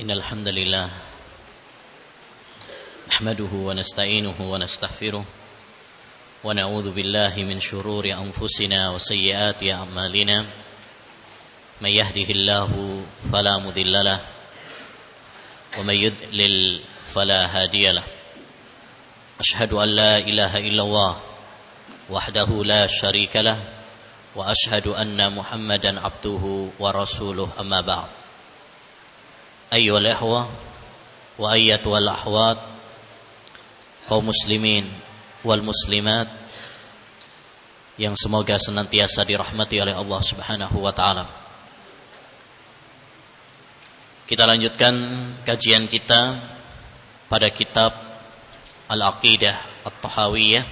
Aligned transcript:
إن 0.00 0.10
الحمد 0.10 0.48
لله 0.48 0.90
نحمده 3.08 3.48
ونستعينه 3.52 4.34
ونستغفره 4.40 5.24
ونعوذ 6.44 6.90
بالله 6.92 7.34
من 7.36 7.60
شرور 7.60 8.04
أنفسنا 8.12 8.90
وسيئات 8.90 9.62
أعمالنا 9.62 10.46
من 11.80 11.90
يهده 11.90 12.28
الله 12.30 13.02
فلا 13.32 13.58
مضل 13.58 13.92
له 13.92 14.20
ومن 15.78 15.94
يضلل 15.94 16.80
فلا 17.04 17.40
هادي 17.46 17.92
له 17.92 18.02
أشهد 19.40 19.72
أن 19.72 19.88
لا 19.88 20.18
إله 20.18 20.56
إلا 20.56 20.82
الله 20.82 21.20
وحده 22.10 22.64
لا 22.64 22.86
شريك 22.86 23.36
له 23.36 23.64
وأشهد 24.36 24.86
أن 24.86 25.36
محمدا 25.36 26.00
عبده 26.00 26.68
ورسوله 26.78 27.48
أما 27.60 27.80
بعد 27.80 28.19
أيها 29.73 29.97
الإخوة 29.97 30.49
وأيتها 31.39 31.97
الأحوات 31.97 32.59
kaum 34.05 34.29
muslimin 34.29 34.85
wal 35.41 35.65
muslimat 35.65 36.29
yang 37.97 38.13
semoga 38.13 38.59
senantiasa 38.61 39.25
dirahmati 39.25 39.81
oleh 39.81 39.95
Allah 39.97 40.21
Subhanahu 40.21 40.77
wa 40.77 40.93
taala. 40.93 41.25
Kita 44.25 44.45
lanjutkan 44.45 44.93
kajian 45.45 45.85
kita 45.85 46.41
pada 47.29 47.49
kitab 47.53 47.93
Al-Aqidah 48.89 49.85
At-Tahawiyah 49.85 50.65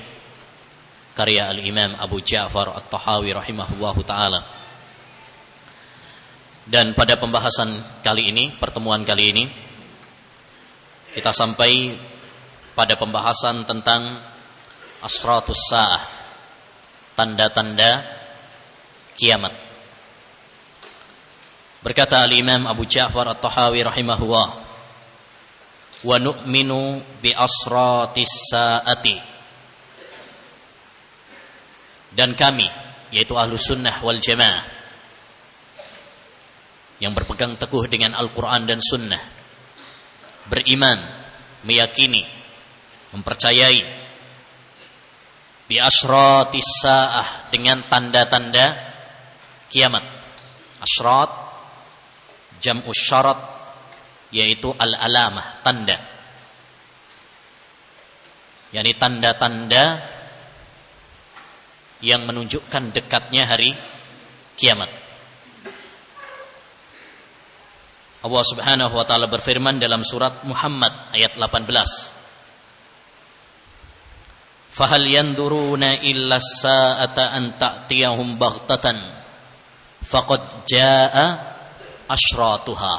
karya 1.13 1.53
Al-Imam 1.53 1.93
Abu 1.98 2.21
Ja'far 2.21 2.73
At-Tahawi 2.73 3.34
rahimahullahu 3.34 4.02
taala. 4.05 4.41
Dan 6.68 6.92
pada 6.92 7.16
pembahasan 7.16 8.04
kali 8.04 8.28
ini, 8.28 8.52
pertemuan 8.60 9.00
kali 9.00 9.32
ini 9.32 9.45
kita 11.16 11.32
sampai 11.32 11.96
pada 12.76 12.95
pembahasan 13.01 13.65
tentang 13.65 14.20
asratus 15.01 15.56
sa'ah 15.73 16.04
tanda-tanda 17.16 18.04
kiamat. 19.16 19.51
Berkata 21.80 22.20
al-imam 22.20 22.68
Abu 22.68 22.84
Ja'far 22.84 23.32
At-Tahawi 23.32 23.82
rahimahullah 23.88 24.48
wa 26.04 26.16
nu'minu 26.21 27.00
bi 27.24 27.32
asratis 27.32 28.52
sa'ati. 28.52 29.16
Dan 32.12 32.37
kami 32.37 32.68
yaitu 33.09 33.32
ahlu 33.32 33.56
sunnah 33.56 34.04
wal 34.04 34.21
jamaah 34.21 34.77
yang 36.99 37.15
berpegang 37.15 37.54
teguh 37.54 37.87
dengan 37.87 38.15
Al-Quran 38.18 38.66
dan 38.66 38.82
sunnah 38.82 39.23
beriman 40.49 40.99
meyakini 41.63 42.24
mempercayai 43.13 43.80
bi 45.68 45.77
asratis 45.77 46.68
saah 46.80 47.52
dengan 47.52 47.85
tanda-tanda 47.87 48.73
kiamat. 49.68 50.05
Asrat 50.80 51.30
jam'u 52.63 52.88
syarat 52.95 53.38
yaitu 54.33 54.73
al-alamah, 54.73 55.60
tanda. 55.65 55.96
yakni 58.68 58.93
tanda-tanda 58.93 59.96
yang 62.05 62.29
menunjukkan 62.29 62.93
dekatnya 62.93 63.49
hari 63.49 63.73
kiamat. 64.60 64.93
Allah 68.28 68.44
Subhanahu 68.44 68.93
wa 68.93 69.04
taala 69.09 69.25
berfirman 69.26 69.81
dalam 69.81 70.04
surat 70.04 70.44
Muhammad 70.44 70.93
ayat 71.16 71.41
18 71.41 72.19
Fahal 74.69 75.10
yanduruna 75.10 75.99
illa 76.06 76.39
sa'ata 76.39 77.34
an 77.34 77.59
ta'tiyahum 77.59 78.39
baghtatan 78.39 78.94
faqad 80.06 80.62
jaa 80.71 81.27
asyratuha. 82.06 82.97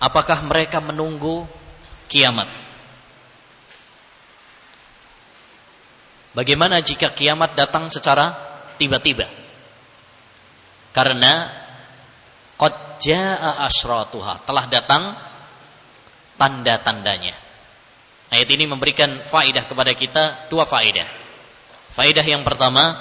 Apakah 0.00 0.38
mereka 0.48 0.80
menunggu 0.80 1.44
kiamat? 2.08 2.48
Bagaimana 6.32 6.80
jika 6.80 7.12
kiamat 7.12 7.52
datang 7.52 7.92
secara 7.92 8.32
tiba-tiba? 8.80 9.28
Karena 10.90 11.63
jaa 13.04 13.68
asyratuha, 13.68 14.48
telah 14.48 14.64
datang 14.72 15.12
tanda-tandanya. 16.40 17.36
Ayat 18.32 18.48
ini 18.50 18.64
memberikan 18.64 19.22
faidah 19.28 19.68
kepada 19.68 19.92
kita 19.92 20.48
dua 20.48 20.64
faidah. 20.64 21.06
Faidah 21.94 22.24
yang 22.24 22.42
pertama 22.42 22.96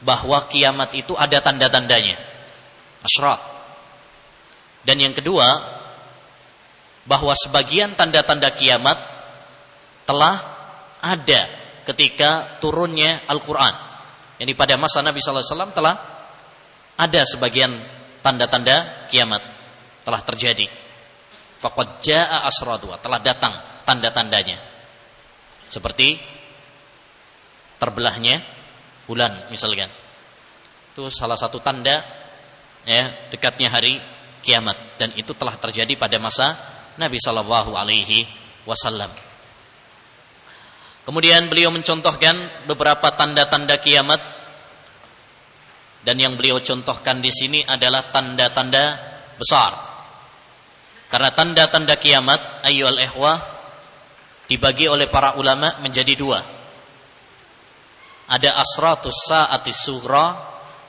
bahwa 0.00 0.48
kiamat 0.48 0.94
itu 0.96 1.12
ada 1.18 1.42
tanda-tandanya. 1.42 2.16
Asyrat. 3.02 3.40
Dan 4.86 5.02
yang 5.02 5.14
kedua 5.14 5.46
bahwa 7.04 7.34
sebagian 7.34 7.98
tanda-tanda 7.98 8.54
kiamat 8.54 8.98
telah 10.06 10.38
ada 11.02 11.50
ketika 11.82 12.58
turunnya 12.62 13.26
Al-Qur'an. 13.26 13.74
Jadi 14.38 14.52
pada 14.54 14.74
masa 14.78 15.02
Nabi 15.02 15.18
sallallahu 15.18 15.42
alaihi 15.42 15.54
wasallam 15.54 15.74
telah 15.74 15.94
ada 16.98 17.20
sebagian 17.26 17.72
tanda-tanda 18.22 19.06
kiamat 19.10 19.42
telah 20.06 20.22
terjadi. 20.22 20.66
Faqad 21.58 22.02
jaa 22.02 22.46
asradua, 22.46 22.98
telah 22.98 23.22
datang 23.22 23.54
tanda-tandanya. 23.86 24.58
Seperti 25.70 26.18
terbelahnya 27.78 28.42
bulan 29.06 29.50
misalkan. 29.50 29.90
Itu 30.92 31.08
salah 31.10 31.38
satu 31.38 31.58
tanda 31.58 32.02
ya 32.86 33.30
dekatnya 33.30 33.70
hari 33.70 33.98
kiamat 34.42 34.98
dan 34.98 35.14
itu 35.14 35.32
telah 35.34 35.54
terjadi 35.58 35.94
pada 35.94 36.18
masa 36.18 36.58
Nabi 36.98 37.16
Shallallahu 37.18 37.72
alaihi 37.78 38.26
wasallam. 38.66 39.10
Kemudian 41.02 41.50
beliau 41.50 41.74
mencontohkan 41.74 42.66
beberapa 42.70 43.10
tanda-tanda 43.14 43.78
kiamat 43.82 44.22
dan 46.02 46.18
yang 46.18 46.34
beliau 46.34 46.58
contohkan 46.58 47.22
di 47.22 47.30
sini 47.30 47.62
adalah 47.62 48.10
tanda-tanda 48.10 48.84
besar. 49.38 49.72
Karena 51.06 51.30
tanda-tanda 51.30 51.94
kiamat 51.94 52.66
ayyul 52.66 52.98
ihwah 52.98 53.38
dibagi 54.50 54.90
oleh 54.90 55.06
para 55.06 55.38
ulama 55.38 55.78
menjadi 55.78 56.18
dua. 56.18 56.40
Ada 58.32 58.58
asratus 58.58 59.28
sa'atis 59.28 59.80
sughra 59.86 60.34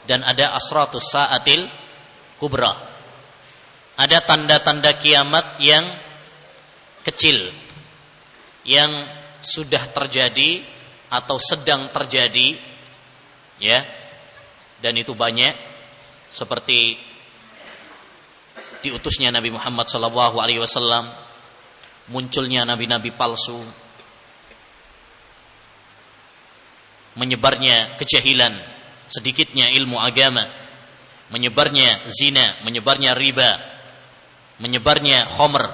dan 0.09 0.25
ada 0.25 0.57
asratus 0.57 1.05
sa'atil 1.13 1.67
kubra. 2.41 2.73
Ada 3.93 4.25
tanda-tanda 4.25 4.97
kiamat 4.97 5.61
yang 5.61 5.85
kecil 7.05 7.37
yang 8.65 8.89
sudah 9.43 9.91
terjadi 9.91 10.63
atau 11.11 11.37
sedang 11.37 11.91
terjadi 11.91 12.57
ya. 13.61 14.02
Dan 14.83 14.99
itu 14.99 15.15
banyak 15.15 15.55
seperti 16.27 16.99
diutusnya 18.83 19.31
Nabi 19.31 19.55
Muhammad 19.55 19.87
sallallahu 19.87 20.43
alaihi 20.43 20.59
wasallam 20.59 21.07
munculnya 22.11 22.67
nabi-nabi 22.67 23.15
palsu, 23.15 23.63
menyebarnya 27.15 27.95
kejahilan, 27.95 28.51
sedikitnya 29.07 29.71
ilmu 29.71 29.95
agama, 30.01 30.49
menyebarnya 31.31 32.03
zina, 32.11 32.59
menyebarnya 32.67 33.15
riba, 33.15 33.61
menyebarnya 34.59 35.31
khomer, 35.31 35.71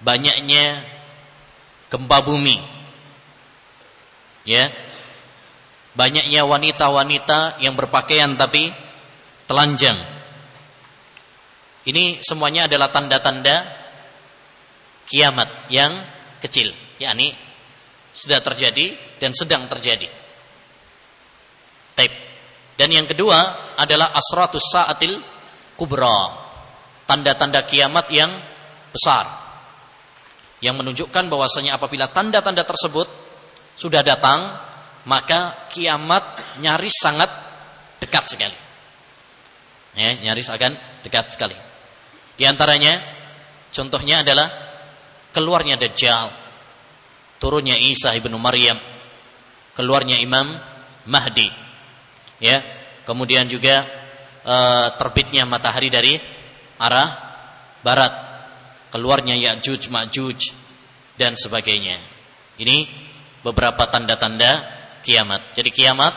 banyaknya 0.00 0.80
gempa 1.92 2.18
bumi, 2.24 2.56
ya, 4.48 4.72
banyaknya 5.92 6.44
wanita-wanita 6.44 7.60
yang 7.60 7.76
berpakaian 7.76 8.36
tapi 8.36 8.72
telanjang. 9.44 9.98
Ini 11.82 12.22
semuanya 12.22 12.70
adalah 12.70 12.94
tanda-tanda 12.94 13.66
kiamat 15.04 15.68
yang 15.68 15.98
kecil, 16.38 16.70
yakni 17.02 17.34
sudah 18.14 18.38
terjadi 18.38 18.94
dan 19.18 19.34
sedang 19.34 19.66
terjadi. 19.66 20.06
Taib. 21.98 22.12
Dan 22.78 22.88
yang 22.88 23.04
kedua 23.04 23.38
adalah 23.76 24.16
asratus 24.16 24.64
saatil 24.72 25.20
kubra. 25.76 26.40
Tanda-tanda 27.04 27.66
kiamat 27.68 28.08
yang 28.08 28.30
besar. 28.94 29.28
Yang 30.62 30.74
menunjukkan 30.80 31.26
bahwasanya 31.26 31.76
apabila 31.76 32.08
tanda-tanda 32.08 32.62
tersebut 32.62 33.10
sudah 33.74 34.00
datang, 34.06 34.54
maka 35.08 35.68
kiamat 35.72 36.58
nyaris 36.62 36.96
sangat 37.00 37.30
dekat 37.98 38.24
sekali. 38.28 38.58
Ya, 39.92 40.16
nyaris 40.16 40.48
akan 40.48 40.72
dekat 41.04 41.36
sekali. 41.36 41.56
Di 42.32 42.48
antaranya 42.48 43.00
Contohnya 43.72 44.20
adalah 44.20 44.52
keluarnya 45.32 45.80
Dajjal, 45.80 46.28
turunnya 47.40 47.72
Isa 47.80 48.12
ibnu 48.12 48.36
Maryam, 48.36 48.76
keluarnya 49.72 50.20
Imam 50.20 50.52
Mahdi. 51.08 51.48
Ya. 52.36 52.60
Kemudian 53.02 53.50
juga 53.50 53.82
e, 54.46 54.56
terbitnya 54.94 55.42
matahari 55.42 55.90
dari 55.90 56.14
arah 56.78 57.10
barat, 57.82 58.14
keluarnya 58.94 59.34
Ya'juj 59.34 59.90
Ma'juj 59.90 60.54
dan 61.18 61.34
sebagainya. 61.34 61.98
Ini 62.62 62.86
beberapa 63.42 63.88
tanda-tanda 63.90 64.62
kiamat. 65.02 65.54
Jadi 65.58 65.70
kiamat 65.74 66.14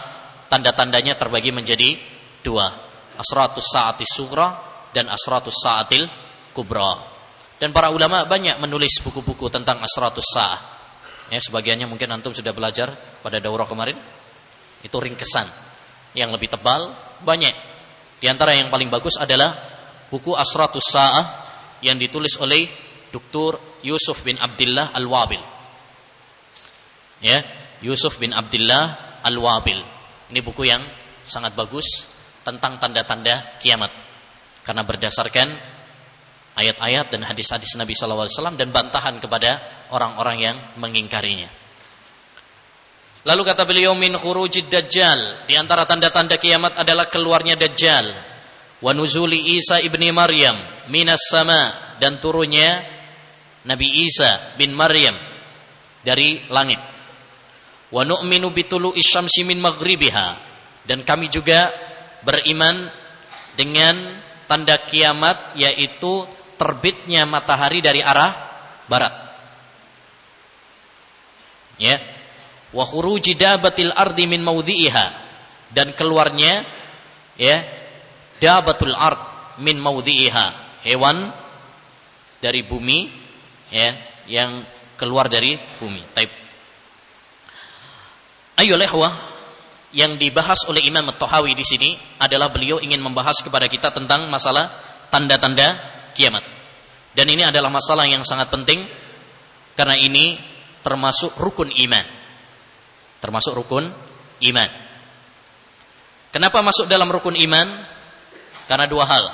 tanda-tandanya 0.48 1.18
terbagi 1.18 1.52
menjadi 1.52 1.98
dua. 2.46 2.70
Asratus 3.16 3.66
sa'atis 3.72 4.12
sugra 4.14 4.56
dan 4.94 5.10
asratus 5.12 5.56
sa'atil 5.60 6.08
kubra. 6.54 7.02
Dan 7.58 7.72
para 7.72 7.90
ulama 7.92 8.28
banyak 8.28 8.60
menulis 8.60 9.00
buku-buku 9.02 9.48
tentang 9.50 9.80
asratus 9.82 10.28
sa'ah. 10.32 10.60
Ya, 11.34 11.42
sebagiannya 11.42 11.90
mungkin 11.90 12.12
antum 12.14 12.38
sudah 12.38 12.54
belajar 12.54 12.94
pada 13.26 13.42
daurah 13.42 13.66
kemarin. 13.66 13.98
Itu 14.86 15.02
ringkesan. 15.02 15.50
Yang 16.14 16.30
lebih 16.38 16.54
tebal 16.54 16.94
banyak. 17.26 17.56
Di 18.22 18.30
antara 18.30 18.54
yang 18.54 18.70
paling 18.70 18.88
bagus 18.88 19.18
adalah 19.18 19.58
buku 20.08 20.32
Asratus 20.32 20.88
Sa'ah 20.88 21.26
yang 21.84 22.00
ditulis 22.00 22.38
oleh 22.40 22.70
Dr. 23.12 23.82
Yusuf 23.84 24.24
bin 24.24 24.40
Abdullah 24.40 24.96
Al-Wabil. 24.96 25.44
Ya, 27.26 27.42
Yusuf 27.84 28.22
bin 28.22 28.32
Abdullah 28.32 29.20
Al-Wabil. 29.26 29.82
Ini 30.32 30.40
buku 30.46 30.64
yang 30.70 30.86
sangat 31.26 31.58
bagus 31.58 32.08
tentang 32.46 32.78
tanda-tanda 32.78 33.58
kiamat. 33.58 33.90
Karena 34.62 34.86
berdasarkan 34.86 35.48
ayat-ayat 36.56 37.12
dan 37.12 37.22
hadis-hadis 37.28 37.76
Nabi 37.76 37.94
SAW 37.94 38.56
dan 38.56 38.70
bantahan 38.72 39.20
kepada 39.20 39.60
orang-orang 39.92 40.38
yang 40.40 40.58
mengingkarinya. 40.80 41.52
Lalu 43.26 43.42
kata 43.42 43.66
beliau 43.66 43.98
min 43.98 44.14
khurujid 44.14 44.70
dajjal, 44.70 45.50
di 45.50 45.58
antara 45.58 45.90
tanda-tanda 45.90 46.38
kiamat 46.38 46.78
adalah 46.78 47.10
keluarnya 47.10 47.58
dajjal. 47.58 48.14
Wa 48.86 48.94
nuzuli 48.94 49.58
Isa 49.58 49.82
ibni 49.82 50.14
Maryam 50.14 50.54
minas 50.94 51.26
sama 51.34 51.98
dan 51.98 52.22
turunnya 52.22 52.86
Nabi 53.66 54.06
Isa 54.06 54.54
bin 54.62 54.78
Maryam 54.78 55.18
dari 56.06 56.46
langit. 56.54 56.95
Wa 57.96 58.04
nu'minu 58.04 58.52
bitulu 58.52 58.92
isyamsi 58.92 59.48
min 59.48 59.64
maghribiha 59.64 60.28
dan 60.84 61.08
kami 61.08 61.32
juga 61.32 61.72
beriman 62.28 62.92
dengan 63.56 63.96
tanda 64.52 64.76
kiamat 64.84 65.56
yaitu 65.56 66.28
terbitnya 66.60 67.24
matahari 67.24 67.80
dari 67.80 68.04
arah 68.04 68.36
barat. 68.92 69.16
Ya. 71.80 72.04
Wa 72.76 72.84
khuruji 72.84 73.40
dabatil 73.40 73.96
ardi 73.96 74.28
min 74.28 74.44
maudhi'iha 74.44 75.06
dan 75.72 75.96
keluarnya 75.96 76.68
ya 77.40 77.64
dabatul 78.44 78.92
ard 78.92 79.56
min 79.64 79.80
maudhi'iha 79.80 80.84
hewan 80.84 81.32
dari 82.44 82.60
bumi 82.60 83.08
ya 83.72 83.96
yang 84.28 84.68
keluar 85.00 85.32
dari 85.32 85.56
bumi. 85.80 86.04
Taib. 86.12 86.45
Ayo 88.56 88.80
lehwa 88.80 89.12
yang 89.96 90.20
dibahas 90.20 90.68
oleh 90.68 90.84
Imam 90.84 91.08
At-Tahawi 91.12 91.56
di 91.56 91.64
sini 91.64 91.90
adalah 92.20 92.52
beliau 92.52 92.80
ingin 92.84 93.00
membahas 93.00 93.40
kepada 93.40 93.68
kita 93.68 93.92
tentang 93.92 94.28
masalah 94.28 94.72
tanda-tanda 95.12 95.76
kiamat. 96.16 96.44
Dan 97.16 97.32
ini 97.32 97.48
adalah 97.48 97.72
masalah 97.72 98.04
yang 98.04 98.24
sangat 98.28 98.52
penting 98.52 98.84
karena 99.76 99.96
ini 99.96 100.36
termasuk 100.84 101.36
rukun 101.40 101.72
iman. 101.72 102.06
Termasuk 103.24 103.56
rukun 103.56 103.88
iman. 104.52 104.70
Kenapa 106.36 106.60
masuk 106.60 106.92
dalam 106.92 107.08
rukun 107.08 107.40
iman? 107.40 107.68
Karena 108.68 108.84
dua 108.88 109.08
hal. 109.08 109.26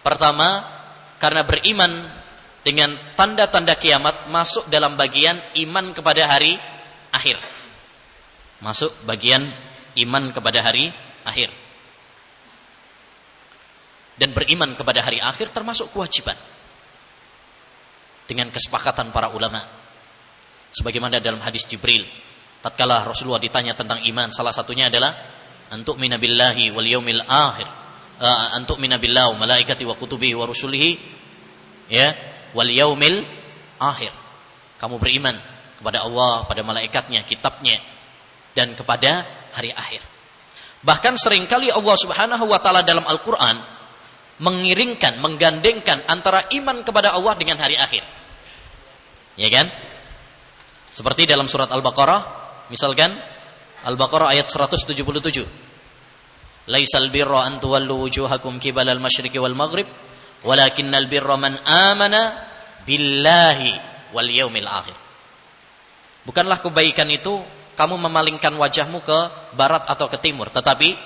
Pertama, 0.00 0.64
karena 1.20 1.44
beriman 1.44 2.08
dengan 2.64 2.96
tanda-tanda 3.16 3.76
kiamat 3.76 4.32
masuk 4.32 4.72
dalam 4.72 4.96
bagian 4.96 5.36
iman 5.60 5.92
kepada 5.92 6.24
hari 6.24 6.56
akhir. 7.12 7.59
Masuk 8.60 8.92
bagian 9.08 9.48
iman 10.04 10.30
kepada 10.36 10.60
hari 10.60 10.92
akhir. 11.24 11.48
Dan 14.20 14.36
beriman 14.36 14.76
kepada 14.76 15.00
hari 15.00 15.16
akhir 15.16 15.52
termasuk 15.56 15.88
kewajiban. 15.96 16.36
Dengan 18.28 18.52
kesepakatan 18.52 19.10
para 19.10 19.32
ulama. 19.32 19.64
Sebagaimana 20.76 21.18
dalam 21.18 21.40
hadis 21.40 21.64
Jibril. 21.64 22.04
Tatkala 22.60 23.08
Rasulullah 23.08 23.40
ditanya 23.40 23.72
tentang 23.72 24.04
iman, 24.04 24.28
salah 24.36 24.52
satunya 24.52 24.92
adalah 24.92 25.16
antuk 25.72 25.96
minabillahi 25.96 26.68
wal 26.76 26.84
yaumil 26.84 27.24
akhir. 27.24 27.64
Uh, 28.20 28.60
antuk 28.60 28.76
minabillahu 28.76 29.32
malaikati 29.40 29.88
wa 29.88 29.96
kutubihi 29.96 30.36
wa 30.36 30.44
rusulihi 30.44 31.00
ya 31.88 32.12
wal 32.52 32.68
yaumil 32.68 33.24
akhir. 33.80 34.12
Kamu 34.76 35.00
beriman 35.00 35.40
kepada 35.80 36.04
Allah, 36.04 36.44
pada 36.44 36.60
malaikatnya, 36.60 37.24
kitabnya 37.24 37.80
dan 38.54 38.74
kepada 38.74 39.24
hari 39.54 39.70
akhir. 39.74 40.02
Bahkan 40.80 41.14
sering 41.20 41.44
kali 41.44 41.68
Allah 41.68 41.96
Subhanahu 41.96 42.44
wa 42.48 42.58
taala 42.58 42.80
dalam 42.80 43.04
Al-Qur'an 43.04 43.60
mengiringkan, 44.40 45.20
menggandengkan 45.20 46.08
antara 46.08 46.48
iman 46.56 46.80
kepada 46.80 47.12
Allah 47.12 47.36
dengan 47.36 47.60
hari 47.60 47.76
akhir. 47.76 48.00
Ya 49.36 49.52
kan? 49.52 49.68
Seperti 50.90 51.28
dalam 51.28 51.46
surat 51.46 51.68
Al-Baqarah, 51.68 52.20
misalkan 52.72 53.12
Al-Baqarah 53.84 54.32
ayat 54.32 54.48
177. 54.48 54.98
Laisal 56.68 57.08
birra 57.12 57.44
an 57.44 57.60
tuwallu 57.60 58.08
wujuhakum 58.08 58.60
qibalal 58.60 59.00
masyriqi 59.00 59.40
wal 59.40 59.56
maghrib 59.56 59.88
walakinnal 60.44 61.08
birra 61.08 61.36
man 61.36 61.56
amana 61.64 62.36
billahi 62.84 63.76
wal 64.16 64.28
yaumil 64.28 64.68
akhir. 64.68 64.96
Bukanlah 66.24 66.60
kebaikan 66.60 67.08
itu 67.08 67.40
kamu 67.80 67.96
memalingkan 67.96 68.52
wajahmu 68.60 69.00
ke 69.00 69.18
barat 69.56 69.88
atau 69.88 70.12
ke 70.12 70.20
timur, 70.20 70.52
tetapi 70.52 71.00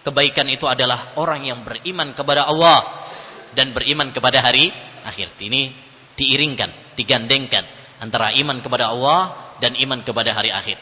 kebaikan 0.00 0.48
itu 0.48 0.64
adalah 0.64 1.12
orang 1.20 1.44
yang 1.44 1.60
beriman 1.60 2.16
kepada 2.16 2.48
Allah 2.48 2.80
dan 3.52 3.76
beriman 3.76 4.08
kepada 4.08 4.40
hari 4.40 4.72
akhir. 5.04 5.36
Ini 5.36 5.68
diiringkan, 6.16 6.96
digandengkan 6.96 7.68
antara 8.00 8.32
iman 8.40 8.56
kepada 8.64 8.88
Allah 8.88 9.52
dan 9.60 9.76
iman 9.76 10.00
kepada 10.00 10.32
hari 10.32 10.48
akhir. 10.48 10.80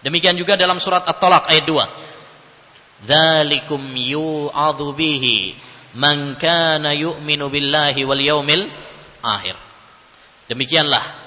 Demikian 0.00 0.40
juga 0.40 0.56
dalam 0.56 0.80
surat 0.80 1.04
At-Talaq 1.04 1.52
ayat 1.52 1.68
2. 1.68 3.06
Dzalikum 3.06 3.92
yu'adzu 3.92 4.88
bihi 4.96 5.52
man 6.00 6.40
kana 6.40 6.96
yu'minu 6.96 7.52
billahi 7.52 8.08
wal 8.08 8.22
yaumil 8.24 8.72
akhir. 9.20 9.54
Demikianlah 10.48 11.21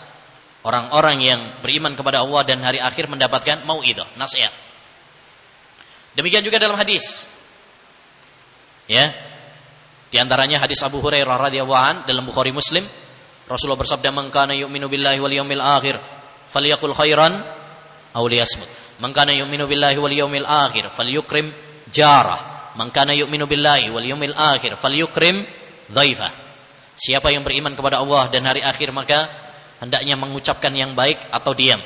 orang-orang 0.65 1.17
yang 1.21 1.41
beriman 1.61 1.93
kepada 1.93 2.25
Allah 2.25 2.41
dan 2.43 2.65
hari 2.65 2.81
akhir 2.81 3.05
mendapatkan 3.05 3.61
mauidhah, 3.63 4.17
nasihat. 4.17 4.49
Demikian 6.17 6.41
juga 6.41 6.57
dalam 6.57 6.73
hadis. 6.75 7.29
Ya. 8.89 9.13
Di 10.09 10.17
antaranya 10.17 10.57
hadis 10.57 10.81
Abu 10.81 10.99
Hurairah 10.99 11.49
radhiyallahu 11.51 11.85
an 11.85 11.95
dalam 12.09 12.25
Bukhari 12.25 12.49
Muslim, 12.49 12.83
Rasulullah 13.45 13.77
bersabda, 13.77 14.09
"Man 14.09 14.33
kana 14.33 14.57
yu'minu 14.57 14.89
billahi 14.89 15.21
wal 15.21 15.33
yaumil 15.33 15.61
akhir, 15.61 16.01
falyakul 16.49 16.97
khairan 16.97 17.45
aw 18.15 18.23
liyasmut." 18.25 18.67
Man 18.99 19.11
kana 19.13 19.35
yu'minu 19.35 19.69
billahi 19.69 19.99
wal 20.01 20.13
yaumil 20.13 20.47
akhir, 20.47 20.89
falyukrim 20.89 21.51
jarah 21.91 22.55
Man 22.75 22.91
kana 22.91 23.15
yu'minu 23.15 23.47
billahi 23.47 23.87
wal 23.87 24.03
yawmil 24.03 24.35
akhir 24.35 24.75
falyukrim 24.75 25.47
dhaifa. 25.87 26.27
Siapa 26.95 27.31
yang 27.31 27.47
beriman 27.47 27.71
kepada 27.71 28.03
Allah 28.03 28.27
dan 28.27 28.43
hari 28.43 28.59
akhir 28.59 28.91
maka 28.91 29.31
hendaknya 29.79 30.15
mengucapkan 30.19 30.71
yang 30.75 30.93
baik 30.93 31.19
atau 31.31 31.51
diam. 31.51 31.79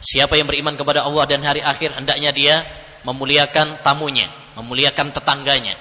Siapa 0.00 0.36
yang 0.36 0.48
beriman 0.48 0.76
kepada 0.76 1.04
Allah 1.04 1.24
dan 1.28 1.44
hari 1.44 1.60
akhir 1.60 1.96
hendaknya 1.96 2.32
dia 2.32 2.64
memuliakan 3.04 3.84
tamunya, 3.84 4.28
memuliakan 4.56 5.12
tetangganya. 5.12 5.76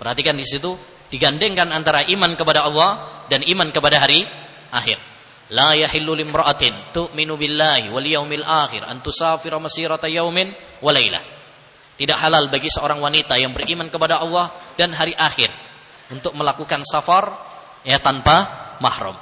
Perhatikan 0.00 0.36
di 0.36 0.44
situ 0.44 0.76
digandengkan 1.12 1.68
antara 1.68 2.04
iman 2.08 2.32
kepada 2.32 2.64
Allah 2.64 3.24
dan 3.28 3.44
iman 3.44 3.68
kepada 3.68 4.00
hari 4.00 4.24
akhir. 4.72 4.96
La 5.52 5.76
yahillu 5.76 6.16
limra'atin 6.16 6.96
tu'minu 6.96 7.36
billahi 7.36 7.92
wal 7.92 8.04
yawmil 8.04 8.40
akhir 8.40 8.88
an 8.88 9.04
tusafira 9.04 9.60
masirata 9.60 10.08
lailah 10.08 11.24
tidak 12.02 12.18
halal 12.18 12.48
bagi 12.48 12.72
seorang 12.72 12.98
wanita 12.98 13.36
yang 13.36 13.52
beriman 13.52 13.86
kepada 13.92 14.18
Allah 14.18 14.50
dan 14.74 14.96
hari 14.96 15.12
akhir 15.12 15.52
untuk 16.08 16.32
melakukan 16.34 16.80
safar 16.82 17.30
ya 17.84 18.00
tanpa 18.00 18.74
mahram. 18.80 19.14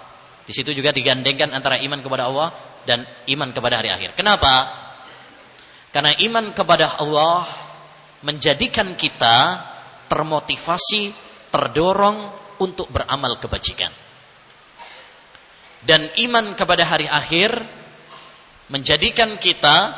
Di 0.50 0.58
situ 0.58 0.74
juga 0.74 0.90
digandengkan 0.90 1.54
antara 1.54 1.78
iman 1.78 2.02
kepada 2.02 2.26
Allah 2.26 2.50
dan 2.82 3.06
iman 3.06 3.54
kepada 3.54 3.78
hari 3.78 3.94
akhir. 3.94 4.18
Kenapa? 4.18 4.66
Karena 5.94 6.10
iman 6.26 6.50
kepada 6.50 6.98
Allah 6.98 7.46
menjadikan 8.26 8.98
kita 8.98 9.62
termotivasi, 10.10 11.14
terdorong 11.54 12.34
untuk 12.66 12.90
beramal 12.90 13.38
kebajikan. 13.38 13.94
Dan 15.86 16.10
iman 16.18 16.58
kepada 16.58 16.82
hari 16.82 17.06
akhir 17.06 17.54
menjadikan 18.74 19.38
kita 19.38 19.94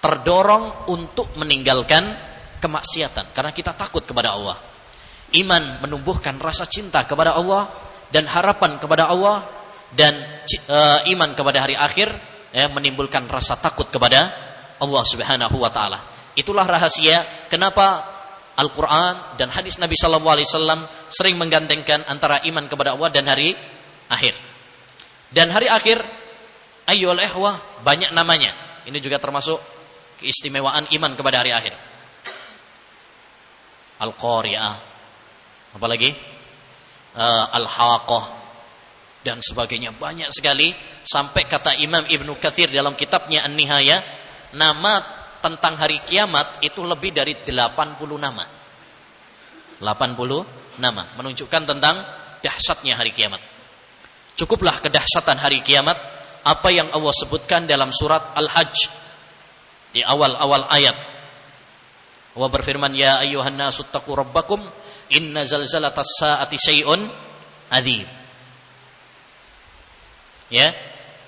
terdorong 0.00 0.88
untuk 0.88 1.28
meninggalkan 1.36 2.08
kemaksiatan 2.56 3.36
karena 3.36 3.52
kita 3.52 3.76
takut 3.76 4.00
kepada 4.00 4.32
Allah. 4.32 4.56
Iman 5.36 5.84
menumbuhkan 5.84 6.40
rasa 6.40 6.64
cinta 6.64 7.04
kepada 7.04 7.36
Allah 7.36 7.68
dan 8.08 8.24
harapan 8.24 8.80
kepada 8.80 9.12
Allah 9.12 9.57
dan 9.92 10.14
uh, 10.68 11.00
iman 11.08 11.30
kepada 11.32 11.64
hari 11.64 11.76
akhir 11.78 12.12
ya, 12.52 12.68
menimbulkan 12.68 13.24
rasa 13.28 13.56
takut 13.56 13.88
kepada 13.88 14.32
Allah 14.78 15.04
Subhanahu 15.04 15.56
wa 15.56 15.70
taala. 15.72 15.98
Itulah 16.36 16.68
rahasia 16.68 17.48
kenapa 17.48 18.16
Al-Qur'an 18.58 19.38
dan 19.38 19.54
hadis 19.54 19.78
Nabi 19.78 19.94
sallallahu 19.94 20.34
alaihi 20.34 20.48
wasallam 20.50 20.80
sering 21.10 21.38
menggandengkan 21.38 22.02
antara 22.10 22.42
iman 22.46 22.66
kepada 22.66 22.94
Allah 22.94 23.10
dan 23.14 23.26
hari 23.30 23.54
akhir. 24.10 24.34
Dan 25.30 25.52
hari 25.54 25.70
akhir 25.70 26.02
ayyul 26.88 27.18
ihwah 27.22 27.58
banyak 27.86 28.10
namanya. 28.14 28.54
Ini 28.88 28.98
juga 28.98 29.20
termasuk 29.20 29.60
keistimewaan 30.18 30.90
iman 30.90 31.12
kepada 31.14 31.44
hari 31.44 31.52
akhir. 31.54 31.74
Al-Qari'ah. 33.98 34.76
Apalagi? 35.74 36.10
Uh, 37.18 37.46
Al-Haqqah 37.50 38.37
dan 39.22 39.42
sebagainya 39.42 39.94
banyak 39.94 40.30
sekali 40.30 40.70
sampai 41.02 41.42
kata 41.44 41.74
Imam 41.82 42.06
Ibnu 42.06 42.38
Katsir 42.38 42.70
dalam 42.70 42.94
kitabnya 42.94 43.42
An-Nihaya 43.42 44.00
nama 44.54 45.02
tentang 45.38 45.78
hari 45.78 46.02
kiamat 46.02 46.62
itu 46.62 46.82
lebih 46.82 47.14
dari 47.14 47.34
80 47.34 47.98
nama. 48.18 48.44
80 49.78 50.82
nama 50.82 51.02
menunjukkan 51.18 51.62
tentang 51.66 51.96
dahsyatnya 52.42 52.98
hari 52.98 53.14
kiamat. 53.14 53.42
Cukuplah 54.38 54.78
kedahsyatan 54.78 55.38
hari 55.38 55.62
kiamat 55.66 55.98
apa 56.46 56.68
yang 56.70 56.90
Allah 56.94 57.14
sebutkan 57.14 57.66
dalam 57.66 57.90
surat 57.90 58.34
Al-Hajj 58.38 58.76
di 59.90 60.00
awal-awal 60.02 60.70
ayat. 60.70 60.96
Allah 62.38 62.50
berfirman, 62.54 62.94
"Ya 62.94 63.18
ayyuhan 63.18 63.58
nasu 63.58 63.82
rabbakum 63.90 64.62
inna 65.10 65.42
zalzalatas 65.42 66.22
saati 66.22 66.54
syai'un 66.54 67.02
adzim." 67.66 68.17
Ya, 70.48 70.72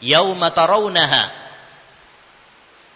yauma 0.00 0.48
tarawunaha 0.48 1.28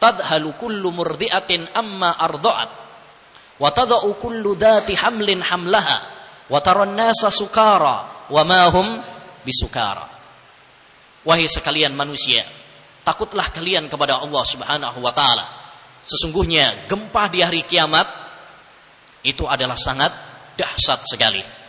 tadhalu 0.01 0.57
kullu 0.57 0.89
murdi'atin 0.93 1.69
amma 1.73 2.17
ardha'at 2.17 2.71
wa 3.61 3.69
tadau 3.73 4.13
kullu 4.21 4.57
dhati 4.57 4.97
hamlin 4.97 5.41
hamlaha 5.45 6.01
wa 6.49 6.59
taran 6.61 6.93
nasa 6.97 7.29
sukara 7.33 8.29
wa 8.29 8.43
ma 8.45 8.69
hum 8.73 9.01
bisukara. 9.45 10.09
Wahai 11.25 11.49
sekalian 11.49 11.97
manusia, 11.97 12.45
takutlah 13.01 13.49
kalian 13.49 13.89
kepada 13.89 14.21
Allah 14.21 14.45
Subhanahu 14.45 15.01
wa 15.01 15.13
taala. 15.13 15.45
Sesungguhnya 16.05 16.85
gempa 16.85 17.33
di 17.33 17.41
hari 17.41 17.65
kiamat 17.65 18.05
itu 19.25 19.49
adalah 19.49 19.77
sangat 19.77 20.13
dahsyat 20.53 21.01
sekali. 21.09 21.64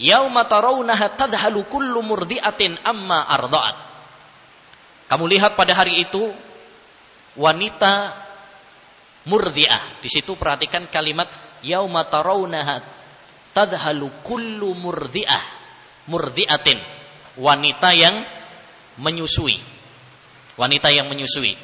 Yauma 0.00 0.48
tarawunaha 0.48 1.12
tadhalu 1.16 1.64
kullu 1.68 2.00
murdi'atin 2.00 2.80
amma 2.84 3.28
arda'at. 3.28 3.76
Kamu 5.08 5.24
lihat 5.28 5.52
pada 5.56 5.76
hari 5.76 6.00
itu 6.00 6.32
wanita 7.36 8.16
murdi'ah. 9.28 10.00
Di 10.00 10.08
situ 10.08 10.36
perhatikan 10.36 10.88
kalimat 10.88 11.28
yauma 11.60 12.08
tarawunaha 12.08 12.80
tadhalu 13.52 14.08
kullu 14.24 14.72
murdi'ah. 14.76 15.60
Murdiatin. 16.08 16.82
Wanita 17.38 17.94
yang 17.94 18.26
menyusui. 18.98 19.56
Wanita 20.58 20.90
yang 20.90 21.06
menyusui. 21.06 21.54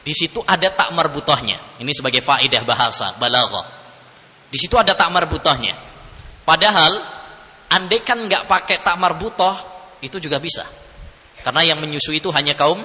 Di 0.00 0.12
situ 0.16 0.40
ada 0.46 0.70
tak 0.72 0.94
marbutohnya. 0.94 1.76
Ini 1.82 1.92
sebagai 1.92 2.22
faidah 2.24 2.62
bahasa 2.64 3.12
balaghah 3.18 3.80
di 4.50 4.58
situ 4.58 4.74
ada 4.74 4.98
tak 4.98 5.08
marbutohnya. 5.14 5.78
Padahal 6.42 7.19
andekan 7.70 8.26
nggak 8.26 8.46
pakai 8.50 8.82
tak 8.82 8.98
marbutoh 8.98 9.54
itu 10.02 10.18
juga 10.18 10.42
bisa 10.42 10.66
karena 11.40 11.74
yang 11.74 11.78
menyusui 11.80 12.20
itu 12.20 12.28
hanya 12.34 12.58
kaum 12.58 12.82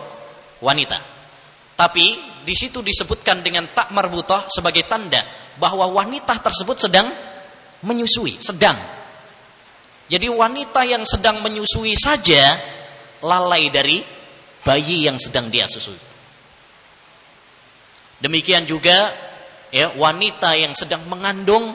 wanita 0.62 1.02
tapi 1.76 2.22
di 2.46 2.56
situ 2.56 2.80
disebutkan 2.80 3.44
dengan 3.44 3.68
tak 3.74 3.92
marbutoh 3.92 4.48
sebagai 4.48 4.86
tanda 4.88 5.20
bahwa 5.60 5.90
wanita 5.92 6.40
tersebut 6.40 6.78
sedang 6.88 7.12
menyusui 7.84 8.40
sedang 8.40 8.78
jadi 10.06 10.30
wanita 10.30 10.86
yang 10.86 11.02
sedang 11.02 11.42
menyusui 11.42 11.98
saja 11.98 12.62
lalai 13.26 13.74
dari 13.74 14.06
bayi 14.62 15.10
yang 15.10 15.18
sedang 15.18 15.50
dia 15.50 15.66
susui. 15.66 15.98
Demikian 18.22 18.70
juga 18.70 19.14
ya 19.74 19.94
wanita 19.98 20.54
yang 20.54 20.78
sedang 20.78 21.10
mengandung 21.10 21.74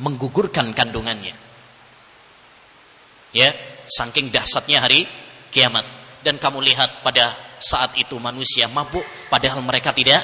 menggugurkan 0.00 0.72
kandungannya. 0.72 1.47
Ya, 3.32 3.52
saking 3.88 4.32
dahsyatnya 4.32 4.84
hari 4.84 5.04
kiamat. 5.52 5.84
Dan 6.24 6.36
kamu 6.36 6.60
lihat 6.64 7.04
pada 7.04 7.32
saat 7.58 7.94
itu 7.98 8.14
manusia 8.18 8.70
mabuk 8.70 9.02
padahal 9.28 9.62
mereka 9.62 9.90
tidak 9.92 10.22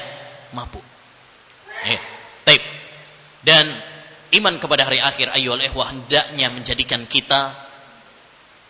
mabuk. 0.55 0.83
Ya, 1.85 1.99
tape. 2.47 2.65
Dan 3.45 3.69
iman 4.33 4.55
kepada 4.57 4.87
hari 4.89 4.99
akhir 4.99 5.31
ayyul 5.35 5.61
ihwah 5.69 5.93
hendaknya 5.93 6.49
menjadikan 6.49 7.05
kita 7.05 7.53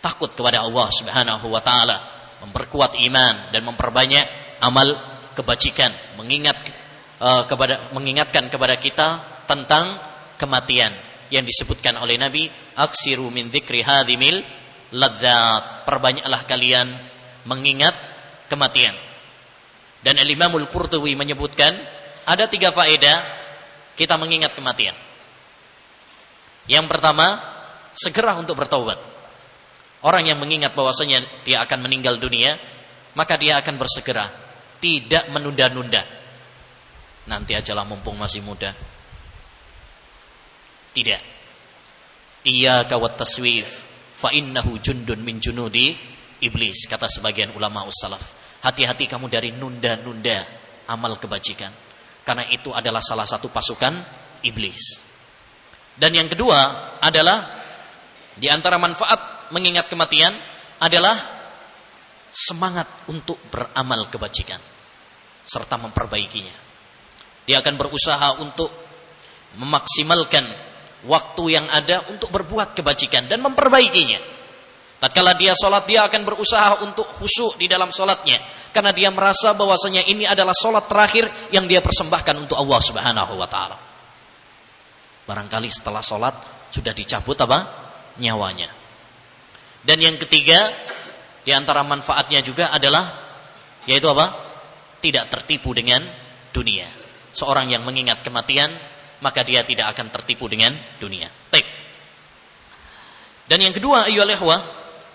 takut 0.04 0.30
kepada 0.36 0.62
Allah 0.62 0.86
Subhanahu 0.92 1.46
wa 1.48 1.62
taala, 1.64 1.98
memperkuat 2.44 3.00
iman 3.08 3.50
dan 3.50 3.62
memperbanyak 3.64 4.26
amal 4.60 4.94
kebajikan, 5.32 5.90
mengingat 6.20 6.56
uh, 7.18 7.48
kepada 7.48 7.90
mengingatkan 7.96 8.52
kepada 8.52 8.76
kita 8.76 9.08
tentang 9.48 9.98
kematian 10.36 10.92
yang 11.30 11.42
disebutkan 11.42 11.98
oleh 11.98 12.18
Nabi, 12.20 12.46
aksiru 12.78 13.28
min 13.30 13.50
dzikri 13.50 13.82
hadimil 13.82 14.42
ladzat. 14.94 15.86
Perbanyaklah 15.86 16.42
kalian 16.46 16.88
mengingat 17.46 17.94
kematian. 18.50 18.94
Dan 20.02 20.22
Al-Imamul 20.22 20.70
Qurtubi 20.70 21.18
menyebutkan 21.18 21.74
ada 22.26 22.46
tiga 22.46 22.70
faedah 22.70 23.22
kita 23.98 24.14
mengingat 24.18 24.54
kematian. 24.54 24.94
Yang 26.66 26.86
pertama, 26.90 27.38
segera 27.94 28.34
untuk 28.38 28.58
bertaubat. 28.58 28.98
Orang 30.02 30.26
yang 30.26 30.38
mengingat 30.38 30.74
bahwasanya 30.74 31.24
dia 31.42 31.62
akan 31.62 31.86
meninggal 31.86 32.18
dunia, 32.20 32.58
maka 33.16 33.34
dia 33.40 33.58
akan 33.58 33.74
bersegera, 33.80 34.28
tidak 34.78 35.26
menunda-nunda. 35.32 36.04
Nanti 37.26 37.58
ajalah 37.58 37.82
mumpung 37.82 38.14
masih 38.14 38.44
muda. 38.44 38.70
Tidak. 40.96 41.22
Iya 42.48 42.88
kawat 42.88 43.20
taswif 43.20 43.84
fa 44.16 44.32
innahu 44.32 44.80
jundun 44.80 45.20
min 45.20 45.44
junudi 45.44 45.92
iblis 46.40 46.88
kata 46.88 47.04
sebagian 47.12 47.52
ulama 47.52 47.84
ussalaf. 47.84 48.32
Hati-hati 48.64 49.04
kamu 49.04 49.28
dari 49.28 49.52
nunda-nunda 49.52 50.40
amal 50.88 51.20
kebajikan. 51.20 51.68
Karena 52.24 52.48
itu 52.48 52.72
adalah 52.72 53.04
salah 53.04 53.28
satu 53.28 53.52
pasukan 53.52 53.92
iblis. 54.40 55.04
Dan 55.92 56.16
yang 56.16 56.32
kedua 56.32 56.58
adalah 56.96 57.60
di 58.32 58.48
antara 58.48 58.80
manfaat 58.80 59.52
mengingat 59.52 59.92
kematian 59.92 60.32
adalah 60.80 61.36
semangat 62.32 62.88
untuk 63.12 63.36
beramal 63.52 64.08
kebajikan 64.08 64.60
serta 65.44 65.76
memperbaikinya. 65.76 66.56
Dia 67.46 67.62
akan 67.62 67.74
berusaha 67.78 68.42
untuk 68.42 68.68
memaksimalkan 69.56 70.65
waktu 71.06 71.44
yang 71.56 71.66
ada 71.70 72.06
untuk 72.10 72.28
berbuat 72.34 72.74
kebajikan 72.74 73.30
dan 73.30 73.40
memperbaikinya. 73.42 74.18
Tatkala 74.96 75.36
dia 75.36 75.52
sholat 75.52 75.84
dia 75.84 76.08
akan 76.08 76.22
berusaha 76.24 76.82
untuk 76.82 77.06
khusyuk 77.20 77.60
di 77.60 77.68
dalam 77.68 77.92
sholatnya 77.92 78.40
karena 78.72 78.92
dia 78.92 79.08
merasa 79.08 79.52
bahwasanya 79.56 80.04
ini 80.08 80.28
adalah 80.28 80.52
sholat 80.52 80.88
terakhir 80.88 81.28
yang 81.52 81.64
dia 81.64 81.80
persembahkan 81.80 82.36
untuk 82.36 82.56
Allah 82.60 82.80
Subhanahu 82.80 83.32
Wa 83.40 83.48
Taala. 83.48 83.76
Barangkali 85.26 85.68
setelah 85.72 86.00
sholat 86.00 86.34
sudah 86.70 86.92
dicabut 86.92 87.36
apa? 87.40 87.58
Nyawanya. 88.20 88.68
Dan 89.86 90.02
yang 90.02 90.16
ketiga, 90.18 90.74
di 91.46 91.54
antara 91.54 91.86
manfaatnya 91.86 92.42
juga 92.42 92.74
adalah, 92.74 93.06
yaitu 93.86 94.10
apa? 94.10 94.34
Tidak 94.98 95.30
tertipu 95.30 95.70
dengan 95.70 96.02
dunia. 96.50 96.88
Seorang 97.30 97.70
yang 97.70 97.86
mengingat 97.86 98.26
kematian, 98.26 98.72
maka 99.20 99.40
dia 99.46 99.64
tidak 99.64 99.96
akan 99.96 100.12
tertipu 100.12 100.48
dengan 100.50 100.76
dunia. 101.00 101.28
Taip. 101.52 101.66
Dan 103.46 103.62
yang 103.62 103.74
kedua, 103.74 104.10
ayyuhal 104.10 104.34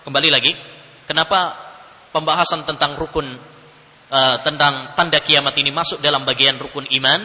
kembali 0.02 0.28
lagi, 0.32 0.56
kenapa 1.04 1.52
pembahasan 2.10 2.64
tentang 2.64 2.96
rukun 2.96 3.28
uh, 4.08 4.36
tentang 4.40 4.96
tanda 4.96 5.20
kiamat 5.20 5.52
ini 5.60 5.70
masuk 5.70 6.00
dalam 6.00 6.24
bagian 6.24 6.56
rukun 6.56 6.88
iman? 7.02 7.20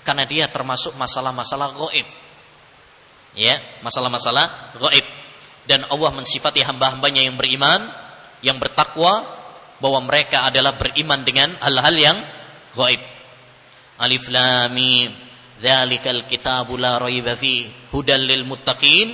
Karena 0.00 0.24
dia 0.24 0.48
termasuk 0.48 0.96
masalah-masalah 0.96 1.76
goib 1.76 2.08
ya 3.34 3.62
masalah-masalah 3.86 4.74
gaib 4.78 5.06
dan 5.68 5.86
Allah 5.86 6.10
mensifati 6.14 6.66
hamba-hambanya 6.66 7.22
yang 7.22 7.38
beriman 7.38 7.86
yang 8.42 8.58
bertakwa 8.58 9.22
bahwa 9.78 10.00
mereka 10.02 10.48
adalah 10.48 10.74
beriman 10.74 11.22
dengan 11.22 11.54
hal-hal 11.60 11.94
yang 11.96 12.18
gaib. 12.74 13.00
Alif 14.00 14.32
lam 14.32 14.72
mim 14.72 15.12
dzalikal 15.60 16.24
kitabu 16.24 16.80
la 16.80 16.96
raiba 16.96 17.36
fi 17.36 17.68
hudal 17.92 18.24
lil 18.24 18.48
muttaqin 18.48 19.12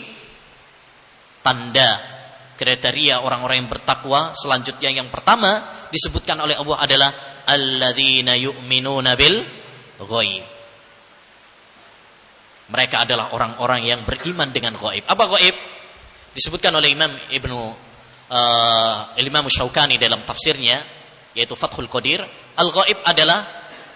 tanda 1.43 2.00
kriteria 2.57 3.21
orang-orang 3.21 3.67
yang 3.67 3.71
bertakwa 3.71 4.33
selanjutnya 4.33 5.03
yang 5.03 5.11
pertama 5.11 5.87
disebutkan 5.91 6.38
oleh 6.41 6.57
Allah 6.57 6.79
adalah 6.81 7.11
alladzina 7.50 8.38
yu'minuna 8.38 9.19
bil 9.19 9.43
ghaib 10.00 10.57
mereka 12.67 13.07
adalah 13.07 13.31
orang-orang 13.31 13.87
yang 13.87 14.03
beriman 14.03 14.50
dengan 14.50 14.75
gaib. 14.75 15.07
Apa 15.07 15.25
gaib? 15.38 15.55
Disebutkan 16.35 16.75
oleh 16.75 16.91
Imam 16.91 17.15
Ibnu 17.31 17.59
uh, 18.26 18.99
Imam 19.23 19.47
Syaukani 19.47 20.03
dalam 20.03 20.26
tafsirnya 20.26 20.83
yaitu 21.37 21.55
Fathul 21.55 21.87
Qadir, 21.87 22.25
al-gaib 22.59 22.99
adalah 23.07 23.45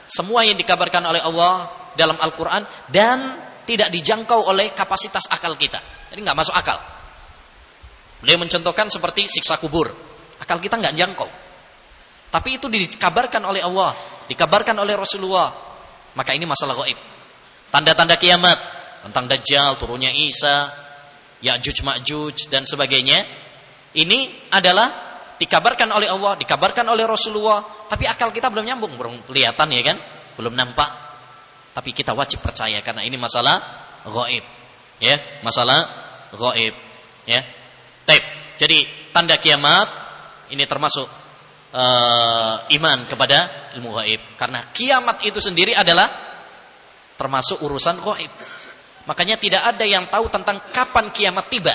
semua 0.07 0.45
yang 0.45 0.55
dikabarkan 0.55 1.03
oleh 1.09 1.25
Allah 1.25 1.73
dalam 2.01 2.17
Al-Qur'an 2.17 2.65
dan 2.89 3.37
tidak 3.69 3.93
dijangkau 3.93 4.49
oleh 4.49 4.73
kapasitas 4.73 5.29
akal 5.29 5.53
kita. 5.61 6.09
Jadi 6.09 6.21
nggak 6.25 6.39
masuk 6.41 6.57
akal. 6.57 6.81
Beliau 8.25 8.41
mencontohkan 8.41 8.89
seperti 8.89 9.29
siksa 9.29 9.61
kubur. 9.61 9.93
Akal 10.41 10.59
kita 10.59 10.81
nggak 10.81 10.97
jangkau. 10.97 11.29
Tapi 12.31 12.57
itu 12.57 12.71
dikabarkan 12.71 13.43
oleh 13.45 13.61
Allah, 13.61 13.93
dikabarkan 14.31 14.77
oleh 14.81 14.95
Rasulullah. 14.97 15.51
Maka 16.15 16.35
ini 16.35 16.47
masalah 16.47 16.75
gaib. 16.83 16.99
Tanda-tanda 17.71 18.19
kiamat 18.19 18.59
tentang 19.07 19.31
Dajjal, 19.31 19.79
turunnya 19.79 20.11
Isa, 20.11 20.71
Ya'juj 21.41 21.87
Ma'juj 21.87 22.51
dan 22.51 22.67
sebagainya. 22.67 23.27
Ini 23.95 24.51
adalah 24.55 25.11
dikabarkan 25.39 25.91
oleh 25.91 26.07
Allah, 26.11 26.39
dikabarkan 26.39 26.87
oleh 26.87 27.07
Rasulullah, 27.09 27.87
tapi 27.89 28.07
akal 28.07 28.31
kita 28.31 28.53
belum 28.53 28.69
nyambung, 28.69 28.95
belum 28.95 29.15
kelihatan 29.27 29.67
ya 29.75 29.83
kan? 29.83 29.97
Belum 30.39 30.55
nampak. 30.55 31.10
Tapi 31.71 31.95
kita 31.95 32.13
wajib 32.13 32.43
percaya 32.43 32.83
karena 32.83 33.07
ini 33.07 33.15
masalah 33.15 33.63
gaib. 34.05 34.43
Ya, 34.99 35.17
masalah 35.41 35.87
gaib. 36.35 36.75
Ya. 37.25 37.41
Taib. 38.05 38.25
Jadi 38.59 39.11
tanda 39.15 39.39
kiamat 39.39 39.89
ini 40.51 40.67
termasuk 40.67 41.07
uh, 41.73 42.55
iman 42.67 42.99
kepada 43.07 43.71
ilmu 43.79 43.95
gaib 44.03 44.21
karena 44.35 44.69
kiamat 44.75 45.23
itu 45.23 45.39
sendiri 45.39 45.73
adalah 45.73 46.11
termasuk 47.15 47.63
urusan 47.63 48.03
gaib. 48.03 48.33
Makanya 49.09 49.41
tidak 49.41 49.63
ada 49.65 49.85
yang 49.87 50.11
tahu 50.11 50.29
tentang 50.29 50.61
kapan 50.75 51.09
kiamat 51.15 51.47
tiba. 51.49 51.75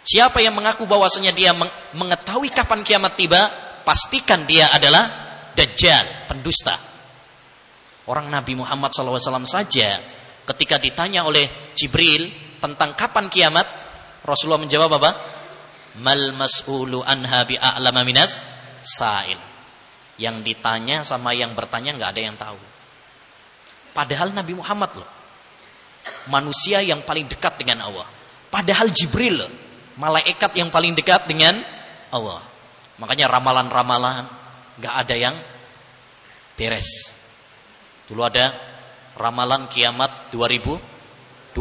Siapa 0.00 0.40
yang 0.40 0.56
mengaku 0.56 0.88
bahwasanya 0.88 1.30
dia 1.30 1.52
mengetahui 1.92 2.48
kapan 2.50 2.80
kiamat 2.80 3.20
tiba, 3.20 3.52
pastikan 3.84 4.48
dia 4.48 4.72
adalah 4.72 5.06
dajjal, 5.52 6.24
pendusta. 6.24 6.89
Orang 8.08 8.32
Nabi 8.32 8.56
Muhammad 8.56 8.94
SAW 8.94 9.44
saja 9.44 10.00
ketika 10.48 10.80
ditanya 10.80 11.28
oleh 11.28 11.72
Jibril 11.76 12.30
tentang 12.58 12.96
kapan 12.96 13.28
kiamat, 13.28 13.66
Rasulullah 14.24 14.60
menjawab 14.60 14.90
apa? 15.00 15.10
Mal 16.00 16.32
mas'ulu 16.32 17.02
anha 17.02 17.44
bi'a'lama 17.44 18.02
minas 18.06 18.44
sa'il. 18.80 19.38
Yang 20.20 20.36
ditanya 20.44 21.00
sama 21.04 21.32
yang 21.32 21.56
bertanya 21.56 21.96
nggak 21.96 22.10
ada 22.12 22.20
yang 22.20 22.36
tahu. 22.36 22.60
Padahal 23.90 24.30
Nabi 24.30 24.54
Muhammad 24.54 24.90
loh. 25.00 25.10
Manusia 26.32 26.80
yang 26.80 27.04
paling 27.04 27.28
dekat 27.28 27.60
dengan 27.60 27.84
Allah. 27.90 28.06
Padahal 28.48 28.88
Jibril 28.90 29.44
loh. 29.44 29.52
Malaikat 30.00 30.56
yang 30.56 30.72
paling 30.72 30.96
dekat 30.96 31.28
dengan 31.28 31.60
Allah. 32.08 32.40
Makanya 33.00 33.28
ramalan-ramalan 33.32 34.28
gak 34.80 34.94
ada 35.06 35.14
yang 35.16 35.36
beres. 36.56 37.19
Dulu 38.10 38.26
ada 38.26 38.50
ramalan 39.14 39.70
kiamat 39.70 40.34
2012. 40.34 41.54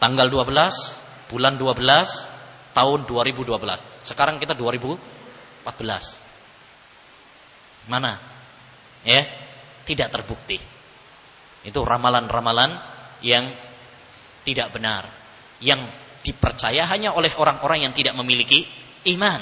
Tanggal 0.00 0.26
12, 0.32 1.28
bulan 1.28 1.60
12, 1.60 2.72
tahun 2.72 3.04
2012. 3.04 3.60
Sekarang 4.00 4.40
kita 4.40 4.56
2014. 4.56 5.68
Mana? 7.92 8.16
Ya, 9.04 9.28
tidak 9.84 10.08
terbukti. 10.08 10.56
Itu 11.60 11.84
ramalan-ramalan 11.84 12.72
yang 13.20 13.52
tidak 14.40 14.72
benar, 14.72 15.04
yang 15.60 15.84
dipercaya 16.24 16.88
hanya 16.88 17.12
oleh 17.12 17.28
orang-orang 17.36 17.84
yang 17.84 17.92
tidak 17.92 18.16
memiliki 18.16 18.64
iman, 19.12 19.40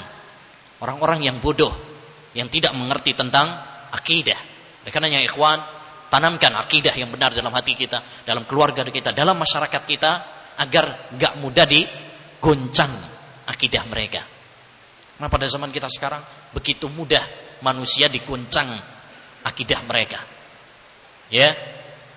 orang-orang 0.83 1.23
yang 1.23 1.39
bodoh, 1.39 1.71
yang 2.35 2.51
tidak 2.51 2.75
mengerti 2.75 3.15
tentang 3.15 3.55
akidah. 3.95 4.48
Oleh 4.83 4.91
karenanya 4.91 5.21
ikhwan, 5.23 5.59
tanamkan 6.09 6.55
akidah 6.57 6.95
yang 6.97 7.13
benar 7.13 7.31
dalam 7.31 7.53
hati 7.53 7.77
kita, 7.77 8.25
dalam 8.25 8.43
keluarga 8.43 8.81
kita, 8.83 9.13
dalam 9.13 9.37
masyarakat 9.37 9.81
kita 9.85 10.11
agar 10.59 11.15
gak 11.15 11.33
mudah 11.39 11.65
digoncang 11.69 12.91
akidah 13.47 13.83
mereka. 13.87 14.21
Nah 15.19 15.27
pada 15.27 15.45
zaman 15.51 15.69
kita 15.69 15.87
sekarang 15.91 16.23
begitu 16.55 16.87
mudah 16.87 17.21
manusia 17.61 18.07
diguncang 18.07 18.71
akidah 19.43 19.79
mereka. 19.83 20.19
Ya 21.29 21.53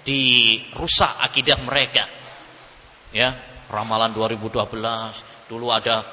dirusak 0.03 1.19
akidah 1.23 1.59
mereka. 1.63 2.07
Ya 3.13 3.37
ramalan 3.69 4.15
2012 4.15 5.51
dulu 5.51 5.69
ada 5.69 6.07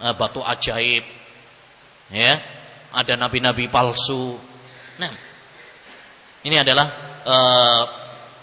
uh, 0.00 0.14
batu 0.16 0.40
ajaib. 0.40 1.04
Ya 2.10 2.40
ada 2.90 3.14
nabi-nabi 3.14 3.70
palsu. 3.70 4.34
Nah 4.98 5.29
ini 6.44 6.56
adalah 6.56 6.86
uh, 7.26 7.82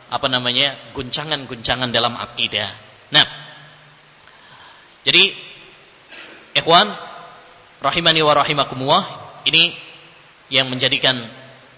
apa 0.07 0.27
namanya 0.31 0.93
guncangan-guncangan 0.95 1.91
dalam 1.91 2.15
akidah. 2.15 2.69
Nah 3.12 3.25
jadi 5.03 5.31
ikhwan 6.55 6.88
rahimani 7.79 8.21
wa 8.23 8.33
rahimakumullah 8.36 9.03
ini 9.47 9.75
yang 10.51 10.71
menjadikan 10.71 11.19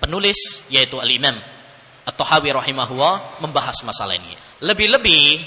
penulis 0.02 0.66
yaitu 0.74 0.98
al-imam 0.98 1.38
At-Tahawi 2.10 2.50
rahimahullah 2.50 3.42
membahas 3.46 3.86
masalah 3.86 4.18
ini. 4.18 4.34
Lebih-lebih 4.66 5.46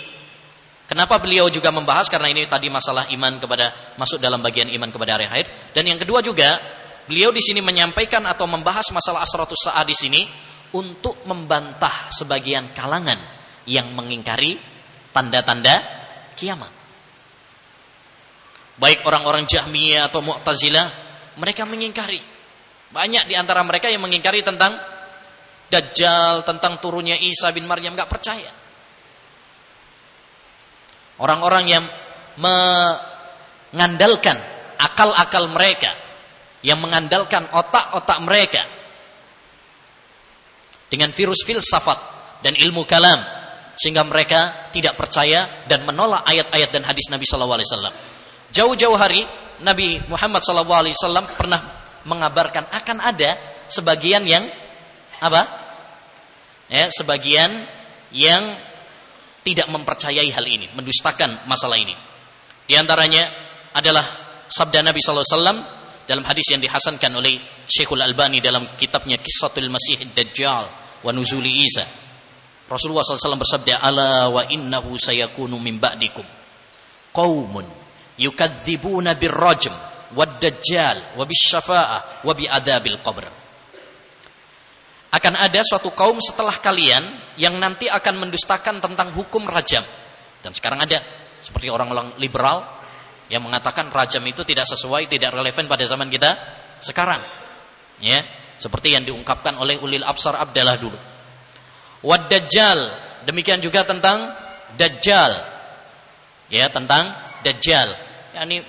kenapa 0.87 1.18
beliau 1.18 1.50
juga 1.50 1.74
membahas? 1.74 2.06
Karena 2.06 2.30
ini 2.30 2.46
tadi 2.46 2.70
masalah 2.70 3.11
iman 3.11 3.42
kepada 3.42 3.98
masuk 3.98 4.22
dalam 4.22 4.38
bagian 4.38 4.70
iman 4.70 4.87
kepada 4.94 5.18
hari 5.18 5.26
akhir. 5.26 5.74
Dan 5.74 5.90
yang 5.90 5.98
kedua 5.98 6.22
juga 6.22 6.62
beliau 7.11 7.35
di 7.35 7.42
sini 7.42 7.58
menyampaikan 7.58 8.22
atau 8.30 8.46
membahas 8.46 8.87
masalah 8.94 9.26
asratus 9.26 9.58
saat 9.66 9.82
di 9.90 9.96
sini 9.98 10.22
untuk 10.72 11.20
membantah 11.28 12.08
sebagian 12.08 12.72
kalangan 12.72 13.20
yang 13.68 13.92
mengingkari 13.92 14.56
tanda-tanda 15.12 15.85
kiamat. 16.35 16.72
Baik 18.80 19.04
orang-orang 19.04 19.44
Jahmiyah 19.44 20.08
atau 20.08 20.24
Mu'tazilah, 20.24 20.88
mereka 21.37 21.68
mengingkari. 21.68 22.24
Banyak 22.92 23.24
di 23.28 23.37
antara 23.37 23.62
mereka 23.64 23.88
yang 23.92 24.02
mengingkari 24.04 24.42
tentang 24.44 24.76
Dajjal, 25.72 26.44
tentang 26.44 26.76
turunnya 26.85 27.16
Isa 27.16 27.48
bin 27.48 27.64
Maryam 27.64 27.96
nggak 27.96 28.12
percaya. 28.12 28.52
Orang-orang 31.16 31.64
yang 31.64 31.88
mengandalkan 32.37 34.37
akal-akal 34.76 35.48
mereka, 35.48 35.96
yang 36.61 36.76
mengandalkan 36.76 37.48
otak-otak 37.56 38.20
mereka 38.20 38.81
dengan 40.92 41.09
virus 41.09 41.40
filsafat 41.48 41.96
dan 42.44 42.52
ilmu 42.52 42.85
kalam 42.85 43.16
sehingga 43.72 44.05
mereka 44.05 44.68
tidak 44.76 45.00
percaya 45.00 45.64
dan 45.64 45.88
menolak 45.88 46.20
ayat-ayat 46.28 46.68
dan 46.68 46.85
hadis 46.85 47.09
Nabi 47.09 47.24
wasallam. 47.24 47.94
Jauh-jauh 48.52 48.92
hari 49.00 49.24
Nabi 49.64 50.05
Muhammad 50.12 50.44
wasallam 50.44 51.24
pernah 51.33 51.61
mengabarkan 52.05 52.68
akan 52.68 52.98
ada 53.00 53.40
sebagian 53.72 54.28
yang 54.28 54.44
apa? 55.24 55.48
ya, 56.68 56.92
sebagian 56.92 57.64
yang 58.12 58.52
tidak 59.40 59.72
mempercayai 59.72 60.28
hal 60.28 60.44
ini, 60.44 60.68
mendustakan 60.76 61.48
masalah 61.48 61.81
ini. 61.81 61.96
Di 62.68 62.76
antaranya 62.76 63.33
adalah 63.72 64.05
sabda 64.44 64.85
Nabi 64.85 65.00
wasallam 65.00 65.64
dalam 66.05 66.24
hadis 66.28 66.52
yang 66.52 66.61
dihasankan 66.61 67.16
oleh 67.16 67.40
Syekhul 67.64 68.05
Albani 68.05 68.44
dalam 68.44 68.76
kitabnya 68.76 69.16
Kissatul 69.16 69.72
Masih 69.72 70.05
Dajjal 70.12 70.81
wa 71.02 71.10
Nuzuli 71.10 71.62
Isa. 71.62 71.84
Rasulullah 72.70 73.04
SAW 73.04 73.36
bersabda, 73.42 73.84
"Ala 73.84 74.32
wa 74.32 74.42
innahu 74.48 74.96
sayakunu 74.96 75.60
min 75.60 75.76
ba'dikum 75.76 76.24
qaumun 77.12 77.66
yukadzibuna 78.16 79.18
birrajm 79.18 79.74
wad 80.16 80.40
dajjal 80.40 81.18
wa 81.18 81.24
bisyafa'ah 81.28 82.24
wa 82.24 82.32
bi'adzabil 82.32 82.98
qabr." 83.04 83.42
akan 85.12 85.34
ada 85.36 85.60
suatu 85.60 85.92
kaum 85.92 86.16
setelah 86.24 86.56
kalian 86.56 87.04
yang 87.36 87.60
nanti 87.60 87.84
akan 87.84 88.16
mendustakan 88.16 88.80
tentang 88.80 89.12
hukum 89.12 89.44
rajam. 89.44 89.84
Dan 90.40 90.56
sekarang 90.56 90.80
ada 90.80 91.04
seperti 91.44 91.68
orang-orang 91.68 92.16
liberal 92.16 92.64
yang 93.28 93.44
mengatakan 93.44 93.92
rajam 93.92 94.24
itu 94.24 94.40
tidak 94.48 94.64
sesuai, 94.64 95.12
tidak 95.12 95.36
relevan 95.36 95.68
pada 95.68 95.84
zaman 95.84 96.08
kita 96.08 96.32
sekarang. 96.80 97.20
Ya, 98.00 98.24
seperti 98.62 98.94
yang 98.94 99.03
diungkapkan 99.03 99.59
oleh 99.59 99.75
Ulil 99.83 100.07
Absar 100.07 100.38
Abdallah 100.38 100.79
dulu. 100.79 100.94
Wad 102.07 102.31
Dajjal, 102.31 102.79
demikian 103.27 103.59
juga 103.59 103.83
tentang 103.83 104.31
Dajjal. 104.79 105.33
Ya, 106.46 106.70
tentang 106.70 107.11
Dajjal. 107.42 107.90
Yani 108.38 108.62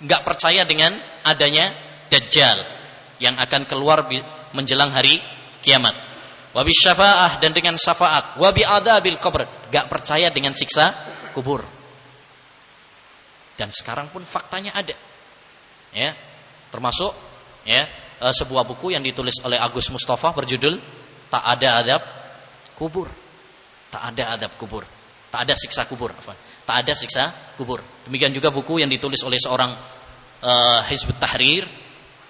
nggak 0.00 0.24
percaya 0.24 0.64
dengan 0.64 0.96
adanya 1.20 1.76
Dajjal 2.08 2.64
yang 3.20 3.36
akan 3.36 3.68
keluar 3.68 4.08
menjelang 4.56 4.88
hari 4.88 5.20
kiamat. 5.60 5.92
Wabi 6.56 6.72
syafaah 6.72 7.42
dan 7.44 7.52
dengan 7.52 7.76
syafaat. 7.76 8.40
Wabi 8.40 8.64
adabil 8.64 9.18
kubur. 9.18 9.44
Gak 9.74 9.90
percaya 9.90 10.30
dengan 10.30 10.54
siksa 10.54 10.94
kubur. 11.34 11.66
Dan 13.58 13.74
sekarang 13.74 14.06
pun 14.14 14.22
faktanya 14.22 14.70
ada. 14.70 14.94
Ya, 15.90 16.14
termasuk 16.70 17.10
ya 17.66 17.86
e, 18.20 18.26
sebuah 18.30 18.62
buku 18.66 18.94
yang 18.94 19.02
ditulis 19.02 19.40
oleh 19.42 19.58
Agus 19.58 19.90
Mustafa 19.90 20.30
berjudul 20.34 20.78
Tak 21.30 21.42
ada 21.42 21.68
adab 21.82 22.02
kubur. 22.78 23.10
Tak 23.90 24.02
ada 24.14 24.38
adab 24.38 24.54
kubur. 24.54 24.86
Tak 25.30 25.50
ada 25.50 25.54
siksa 25.58 25.86
kubur. 25.90 26.14
Tak 26.62 26.76
ada 26.86 26.92
siksa 26.94 27.54
kubur. 27.58 27.82
Demikian 28.06 28.30
juga 28.30 28.54
buku 28.54 28.78
yang 28.78 28.90
ditulis 28.90 29.18
oleh 29.26 29.38
seorang 29.38 29.74
uh, 30.42 30.80
Hizbut 30.86 31.18
Tahrir 31.18 31.66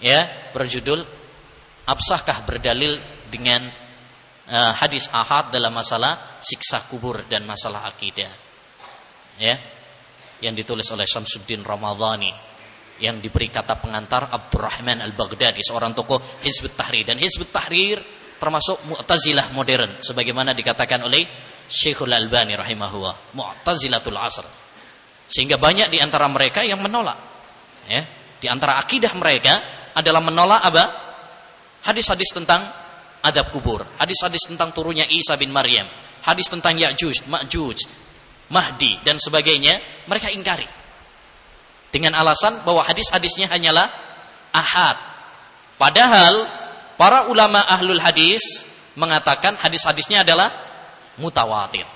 ya 0.01 0.51
berjudul 0.57 1.05
Absahkah 1.85 2.49
berdalil 2.49 2.97
dengan 3.29 3.69
uh, 4.49 4.73
hadis 4.73 5.13
ahad 5.13 5.53
dalam 5.53 5.69
masalah 5.69 6.41
siksa 6.41 6.89
kubur 6.89 7.29
dan 7.29 7.45
masalah 7.45 7.85
akidah. 7.85 8.33
Ya. 9.37 9.61
Yang 10.41 10.65
ditulis 10.65 10.89
oleh 10.97 11.05
Syamsuddin 11.05 11.61
Ramadhani 11.61 12.33
yang 13.05 13.21
diberi 13.21 13.53
kata 13.53 13.77
pengantar 13.77 14.33
Abdurrahman 14.33 15.05
Al-Baghdadi 15.05 15.61
seorang 15.61 15.93
tokoh 15.93 16.41
Hizbut 16.41 16.73
Tahrir. 16.73 17.05
Dan 17.05 17.21
Hizbut 17.21 17.53
Tahrir 17.53 18.01
termasuk 18.41 18.81
Mu'tazilah 18.89 19.53
modern 19.53 20.01
sebagaimana 20.01 20.57
dikatakan 20.57 21.05
oleh 21.05 21.29
Syekhul 21.69 22.17
Albani 22.17 22.57
rahimahullah 22.57 23.37
Mu'tazilatul 23.37 24.17
Asr. 24.17 24.47
Sehingga 25.29 25.61
banyak 25.61 25.93
di 25.93 26.01
antara 26.01 26.25
mereka 26.33 26.65
yang 26.65 26.81
menolak 26.81 27.17
ya. 27.89 28.01
Di 28.41 28.49
antara 28.49 28.77
akidah 28.81 29.13
mereka 29.17 29.61
adalah 29.97 30.21
menolak 30.21 30.61
apa? 30.65 30.85
Hadis-hadis 31.85 32.33
tentang 32.33 32.65
adab 33.25 33.49
kubur, 33.53 33.85
hadis-hadis 34.01 34.45
tentang 34.49 34.73
turunnya 34.73 35.09
Isa 35.09 35.37
bin 35.41 35.49
Maryam, 35.49 35.89
hadis 36.25 36.49
tentang 36.49 36.77
Ya'juj, 36.77 37.29
Ma'juj, 37.29 37.79
Mahdi 38.53 39.01
dan 39.01 39.17
sebagainya, 39.17 40.05
mereka 40.05 40.29
ingkari. 40.29 40.84
Dengan 41.95 42.19
alasan 42.19 42.67
bahwa 42.67 42.83
hadis-hadisnya 42.83 43.47
hanyalah 43.47 43.87
ahad. 44.51 44.99
Padahal 45.79 46.51
para 46.99 47.31
ulama 47.31 47.63
ahlul 47.63 48.03
hadis 48.03 48.67
mengatakan 48.99 49.55
hadis-hadisnya 49.63 50.27
adalah 50.27 50.51
mutawatir. 51.23 51.87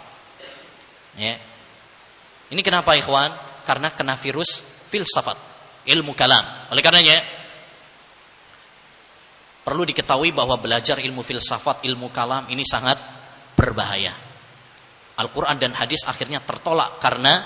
Ya. 1.19 1.35
Ini 2.55 2.63
kenapa 2.63 2.95
ikhwan? 2.95 3.35
Karena 3.67 3.91
kena 3.91 4.15
virus 4.15 4.63
filsafat, 4.87 5.35
ilmu 5.91 6.15
kalam. 6.15 6.71
Oleh 6.71 6.81
karenanya 6.81 7.19
Perlu 9.69 9.85
diketahui 9.85 10.33
bahwa 10.33 10.57
belajar 10.57 10.97
ilmu 10.97 11.21
filsafat, 11.21 11.85
ilmu 11.85 12.09
kalam 12.09 12.49
ini 12.49 12.65
sangat 12.65 12.97
berbahaya. 13.53 14.17
Al-Quran 15.21 15.61
dan 15.61 15.77
hadis 15.77 16.09
akhirnya 16.09 16.41
tertolak 16.41 16.97
karena 17.05 17.45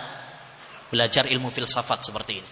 belajar 0.93 1.25
ilmu 1.25 1.49
filsafat 1.49 2.05
seperti 2.05 2.33
ini. 2.37 2.51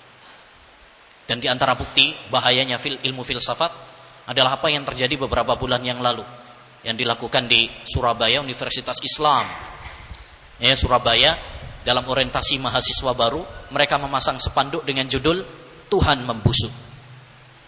Dan 1.28 1.38
di 1.38 1.46
antara 1.46 1.76
bukti 1.76 2.16
bahayanya 2.32 2.80
ilmu 2.80 3.20
filsafat 3.20 3.70
adalah 4.26 4.56
apa 4.56 4.72
yang 4.72 4.82
terjadi 4.88 5.20
beberapa 5.20 5.54
bulan 5.60 5.84
yang 5.84 6.00
lalu. 6.00 6.24
Yang 6.80 7.04
dilakukan 7.04 7.44
di 7.44 7.68
Surabaya, 7.84 8.40
Universitas 8.40 8.96
Islam. 9.04 9.44
Ya, 10.56 10.72
Surabaya, 10.72 11.36
dalam 11.84 12.08
orientasi 12.08 12.56
mahasiswa 12.56 13.12
baru, 13.12 13.44
mereka 13.70 14.00
memasang 14.00 14.40
sepanduk 14.40 14.82
dengan 14.88 15.04
judul 15.06 15.44
Tuhan 15.92 16.24
membusuk. 16.24 16.72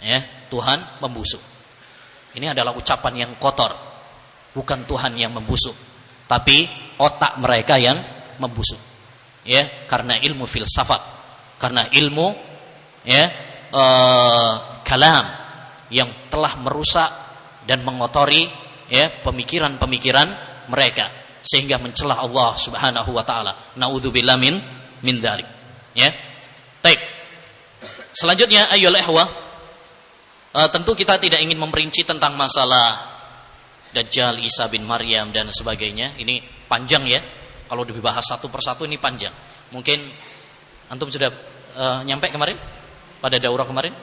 Ya, 0.01 0.25
Tuhan 0.49 0.99
membusuk. 1.05 1.41
Ini 2.33 2.57
adalah 2.57 2.73
ucapan 2.73 3.29
yang 3.29 3.33
kotor. 3.37 3.77
Bukan 4.53 4.85
Tuhan 4.85 5.17
yang 5.17 5.33
membusuk, 5.33 5.73
tapi 6.29 6.69
otak 7.01 7.41
mereka 7.41 7.81
yang 7.81 7.97
membusuk. 8.37 8.92
Ya, 9.43 9.67
karena 9.91 10.15
ilmu 10.23 10.47
filsafat, 10.47 11.03
karena 11.59 11.91
ilmu 11.91 12.31
ya 13.03 13.27
uh, 13.75 14.83
kalam 14.87 15.27
yang 15.91 16.31
telah 16.31 16.55
merusak 16.63 17.11
dan 17.67 17.83
mengotori 17.83 18.47
ya 18.87 19.11
pemikiran-pemikiran 19.27 20.29
mereka 20.71 21.11
sehingga 21.43 21.83
mencelah 21.83 22.23
Allah 22.23 22.55
Subhanahu 22.55 23.11
wa 23.11 23.27
taala. 23.27 23.75
Nauzubillah 23.75 24.39
min 24.39 24.63
min 25.03 25.19
dzalik. 25.19 25.49
Ya. 25.99 26.15
Baik. 26.79 27.03
Selanjutnya 28.15 28.71
ayyul 28.71 28.95
ihwah 28.95 29.51
Uh, 30.53 30.69
tentu 30.69 30.93
kita 30.93 31.17
tidak 31.17 31.41
ingin 31.41 31.57
memperinci 31.57 32.05
tentang 32.05 32.37
masalah 32.37 33.01
Dajjal, 33.89 34.37
Isa 34.45 34.69
bin 34.69 34.85
Maryam 34.85 35.33
dan 35.33 35.49
sebagainya. 35.49 36.13
Ini 36.21 36.45
panjang 36.69 37.09
ya. 37.09 37.25
Kalau 37.73 37.89
dibahas 37.89 38.21
satu 38.21 38.53
persatu 38.53 38.85
ini 38.85 39.01
panjang. 39.01 39.33
Mungkin 39.73 39.97
antum 40.93 41.09
sudah 41.09 41.33
uh, 41.73 42.05
nyampe 42.05 42.29
kemarin 42.29 42.61
pada 43.17 43.41
daurah 43.41 43.65
kemarin? 43.65 43.97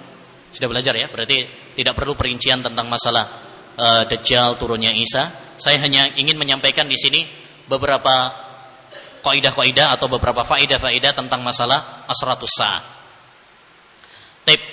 Sudah 0.50 0.66
belajar 0.66 0.98
ya. 0.98 1.06
Berarti 1.06 1.46
tidak 1.78 1.94
perlu 1.94 2.18
perincian 2.18 2.66
tentang 2.66 2.90
masalah 2.90 3.30
uh, 3.78 4.10
Dajjal 4.10 4.58
turunnya 4.58 4.90
Isa. 4.90 5.54
Saya 5.54 5.78
hanya 5.86 6.10
ingin 6.18 6.34
menyampaikan 6.34 6.90
di 6.90 6.98
sini 6.98 7.30
beberapa 7.70 8.34
kaidah-kaidah 9.22 9.94
atau 9.94 10.10
beberapa 10.10 10.42
faedah-faedah 10.42 11.14
tentang 11.14 11.46
masalah 11.46 12.10
asratus 12.10 12.58
sa'ah. 12.58 12.82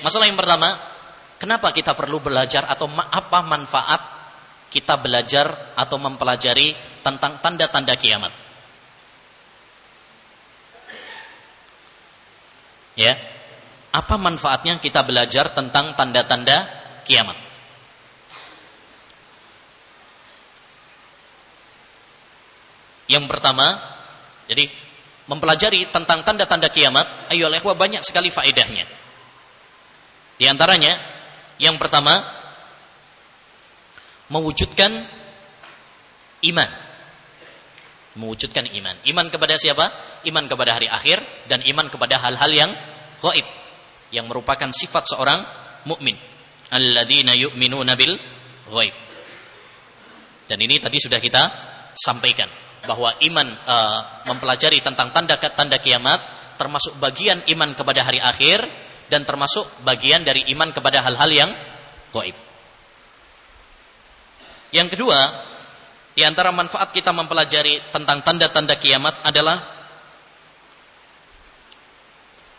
Masalah 0.01 0.25
yang 0.25 0.41
pertama, 0.41 0.73
Kenapa 1.37 1.69
kita 1.69 1.93
perlu 1.93 2.17
belajar 2.17 2.65
atau 2.65 2.89
apa 2.97 3.45
manfaat 3.45 4.01
kita 4.73 4.97
belajar 4.97 5.77
atau 5.77 6.01
mempelajari 6.01 6.73
tentang 7.05 7.37
tanda-tanda 7.45 7.93
kiamat? 8.01 8.46
Ya. 12.97 13.15
Apa 13.93 14.17
manfaatnya 14.17 14.81
kita 14.81 15.05
belajar 15.05 15.53
tentang 15.53 15.97
tanda-tanda 15.97 16.69
kiamat? 17.05 17.37
Yang 23.07 23.25
pertama, 23.31 23.79
jadi 24.51 24.67
mempelajari 25.31 25.89
tentang 25.95 26.27
tanda-tanda 26.27 26.69
kiamat, 26.69 27.31
ayo 27.31 27.47
banyak 27.51 28.03
sekali 28.03 28.35
faedahnya. 28.35 28.85
Di 30.37 30.45
antaranya 30.51 30.99
yang 31.57 31.81
pertama, 31.81 32.21
mewujudkan 34.29 35.07
iman. 36.51 36.71
Mewujudkan 38.17 38.69
iman. 38.69 38.97
Iman 39.07 39.27
kepada 39.33 39.57
siapa? 39.57 39.93
Iman 40.27 40.51
kepada 40.51 40.75
hari 40.75 40.91
akhir 40.91 41.23
dan 41.47 41.63
iman 41.63 41.87
kepada 41.87 42.19
hal-hal 42.19 42.51
yang 42.51 42.71
gaib 43.23 43.47
yang 44.11 44.27
merupakan 44.27 44.71
sifat 44.75 45.15
seorang 45.15 45.43
mukmin. 45.87 46.19
Alladzina 46.75 47.31
yu'minuna 47.33 47.95
bil 47.95 48.19
ghaib. 48.71 48.95
Dan 50.47 50.59
ini 50.63 50.79
tadi 50.83 50.99
sudah 50.99 51.19
kita 51.23 51.43
sampaikan 51.95 52.51
bahwa 52.87 53.15
iman 53.23 53.47
uh, 53.67 54.01
mempelajari 54.31 54.79
tentang 54.83 55.11
tanda-tanda 55.11 55.79
kiamat 55.83 56.23
termasuk 56.55 56.95
bagian 57.03 57.43
iman 57.51 57.75
kepada 57.75 58.07
hari 58.07 58.23
akhir 58.23 58.63
dan 59.11 59.27
termasuk 59.27 59.67
bagian 59.83 60.23
dari 60.23 60.47
iman 60.55 60.71
kepada 60.71 61.03
hal-hal 61.03 61.31
yang 61.31 61.51
gaib. 62.15 62.35
Yang 64.75 64.99
kedua, 64.99 65.19
di 66.17 66.23
antara 66.27 66.51
manfaat 66.51 66.91
kita 66.91 67.15
mempelajari 67.15 67.93
tentang 67.95 68.23
tanda-tanda 68.23 68.75
kiamat 68.79 69.23
adalah 69.23 69.76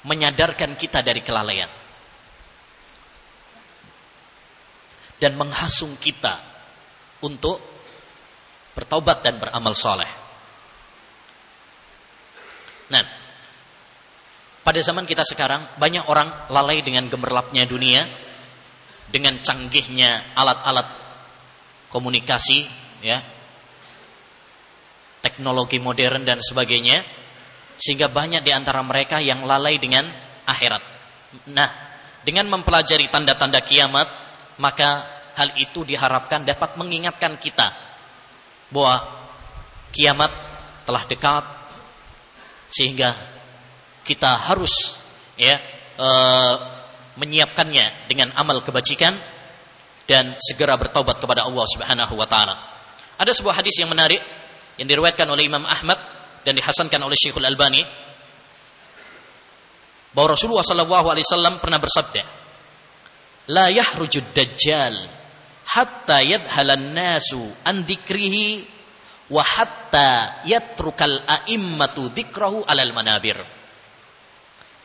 menyadarkan 0.07 0.79
kita 0.79 1.03
dari 1.03 1.19
kelalaian 1.19 1.67
dan 5.19 5.35
menghasung 5.35 5.99
kita 5.99 6.39
untuk 7.25 7.59
bertaubat 8.77 9.25
dan 9.25 9.41
beramal 9.41 9.73
soleh. 9.73 10.09
Nah, 12.93 13.03
pada 14.61 14.79
zaman 14.79 15.03
kita 15.03 15.25
sekarang 15.25 15.75
banyak 15.81 16.05
orang 16.05 16.29
lalai 16.53 16.85
dengan 16.85 17.09
gemerlapnya 17.09 17.65
dunia, 17.65 18.05
dengan 19.09 19.41
canggihnya 19.41 20.37
alat-alat 20.37 20.87
komunikasi, 21.89 22.69
ya, 23.01 23.17
teknologi 25.25 25.81
modern 25.81 26.21
dan 26.23 26.37
sebagainya, 26.39 27.01
sehingga 27.77 28.09
banyak 28.09 28.41
di 28.41 28.51
antara 28.51 28.81
mereka 28.81 29.21
yang 29.21 29.45
lalai 29.45 29.77
dengan 29.77 30.09
akhirat. 30.49 30.83
Nah, 31.53 31.69
dengan 32.25 32.49
mempelajari 32.49 33.07
tanda-tanda 33.07 33.61
kiamat, 33.61 34.09
maka 34.57 35.05
hal 35.37 35.53
itu 35.61 35.85
diharapkan 35.85 36.41
dapat 36.41 36.75
mengingatkan 36.81 37.37
kita 37.37 37.69
bahwa 38.73 38.99
kiamat 39.93 40.33
telah 40.83 41.03
dekat 41.05 41.45
sehingga 42.67 43.13
kita 44.03 44.49
harus 44.49 44.97
ya 45.37 45.61
e, 45.95 46.09
menyiapkannya 47.15 48.09
dengan 48.09 48.33
amal 48.35 48.59
kebajikan 48.65 49.13
dan 50.09 50.35
segera 50.41 50.75
bertobat 50.75 51.21
kepada 51.21 51.45
Allah 51.45 51.65
Subhanahu 51.69 52.13
wa 52.17 52.27
taala. 52.27 52.55
Ada 53.19 53.31
sebuah 53.37 53.61
hadis 53.61 53.77
yang 53.77 53.91
menarik 53.91 54.19
yang 54.81 54.87
diriwayatkan 54.89 55.27
oleh 55.27 55.47
Imam 55.47 55.63
Ahmad 55.63 56.16
dan 56.47 56.55
dihasankan 56.55 57.03
oleh 57.03 57.19
Syekhul 57.19 57.43
Albani 57.43 57.83
bahwa 60.15 60.31
Rasulullah 60.31 60.63
sallallahu 60.63 61.11
alaihi 61.11 61.27
wasallam 61.27 61.59
pernah 61.59 61.75
bersabda, 61.75 62.23
"La 63.51 63.67
yahrujud 63.67 64.31
dajjal 64.31 64.95
hatta 65.67 66.23
yadhalan 66.23 66.95
nasu 66.95 67.43
an 67.67 67.83
dzikrihi 67.83 68.63
wa 69.27 69.43
hatta 69.43 70.39
yatrukal 70.47 71.19
a'immatu 71.27 72.15
dzikrahu 72.15 72.63
alal 72.63 72.95
manabir." 72.95 73.43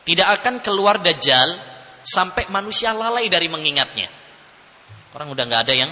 Tidak 0.03 0.27
akan 0.27 0.59
keluar 0.59 0.99
dajjal 0.99 1.55
sampai 2.03 2.51
manusia 2.51 2.91
lalai 2.91 3.31
dari 3.31 3.47
mengingatnya. 3.47 4.11
Orang 5.15 5.31
udah 5.31 5.47
nggak 5.47 5.61
ada 5.63 5.73
yang 5.79 5.91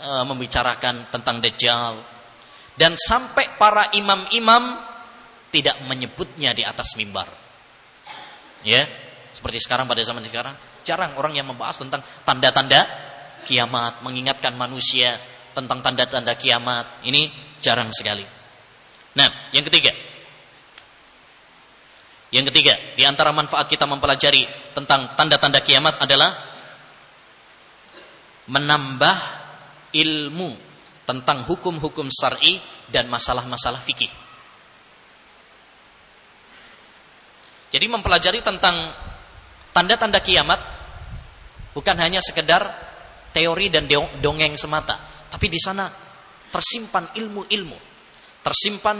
uh, 0.00 0.24
membicarakan 0.24 1.12
tentang 1.12 1.44
dajjal 1.44 2.00
dan 2.76 2.92
sampai 2.96 3.56
para 3.56 3.92
imam-imam 3.96 4.85
tidak 5.56 5.80
menyebutnya 5.88 6.52
di 6.52 6.60
atas 6.60 6.92
mimbar. 7.00 7.24
Ya, 8.60 8.84
seperti 9.32 9.64
sekarang 9.64 9.88
pada 9.88 10.04
zaman 10.04 10.20
sekarang 10.20 10.52
jarang 10.84 11.16
orang 11.16 11.32
yang 11.32 11.48
membahas 11.48 11.80
tentang 11.80 12.04
tanda-tanda 12.28 12.84
kiamat, 13.48 14.04
mengingatkan 14.04 14.52
manusia 14.52 15.16
tentang 15.56 15.80
tanda-tanda 15.80 16.36
kiamat. 16.36 17.00
Ini 17.08 17.32
jarang 17.64 17.88
sekali. 17.88 18.26
Nah, 19.16 19.28
yang 19.56 19.64
ketiga. 19.64 19.96
Yang 22.34 22.52
ketiga, 22.52 22.74
di 22.98 23.06
antara 23.06 23.32
manfaat 23.32 23.70
kita 23.70 23.88
mempelajari 23.88 24.44
tentang 24.76 25.16
tanda-tanda 25.16 25.62
kiamat 25.64 25.96
adalah 26.02 26.36
menambah 28.50 29.16
ilmu 29.94 30.50
tentang 31.06 31.46
hukum-hukum 31.46 32.10
syar'i 32.10 32.58
dan 32.90 33.06
masalah-masalah 33.06 33.78
fikih. 33.80 34.25
Jadi 37.70 37.86
mempelajari 37.90 38.40
tentang 38.40 38.94
tanda-tanda 39.74 40.22
kiamat 40.22 40.60
bukan 41.74 41.96
hanya 41.98 42.22
sekedar 42.22 42.62
teori 43.34 43.68
dan 43.68 43.84
dongeng 44.22 44.56
semata, 44.56 44.96
tapi 45.28 45.52
di 45.52 45.60
sana 45.60 45.90
tersimpan 46.48 47.12
ilmu-ilmu, 47.12 47.76
tersimpan 48.40 48.96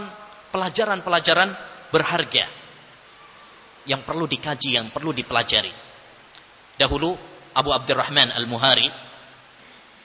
pelajaran-pelajaran 0.52 1.50
berharga 1.88 2.44
yang 3.86 4.02
perlu 4.02 4.26
dikaji, 4.26 4.76
yang 4.76 4.92
perlu 4.92 5.14
dipelajari. 5.14 5.72
Dahulu 6.76 7.16
Abu 7.56 7.70
Abdurrahman 7.72 8.34
Al-Muhari 8.36 8.90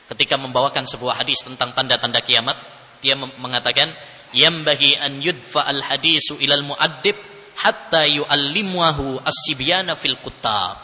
ketika 0.08 0.39
membawakan 0.39 0.88
sebuah 0.88 1.19
hadis 1.19 1.43
tentang 1.43 1.76
tanda-tanda 1.76 2.24
kiamat, 2.24 2.56
dia 3.04 3.17
mengatakan, 3.17 3.91
"Yambahi 4.32 5.02
an 5.02 5.19
yudfa 5.19 5.67
al-hadisu 5.67 6.39
ilal 6.39 6.63
muaddib 6.63 7.31
hatta 7.60 8.08
yu'allimuhu 8.08 9.20
as-sibyana 9.22 9.98
fil 10.00 10.20
kutab. 10.22 10.80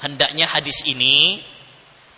Hendaknya 0.00 0.48
hadis 0.48 0.84
ini 0.88 1.44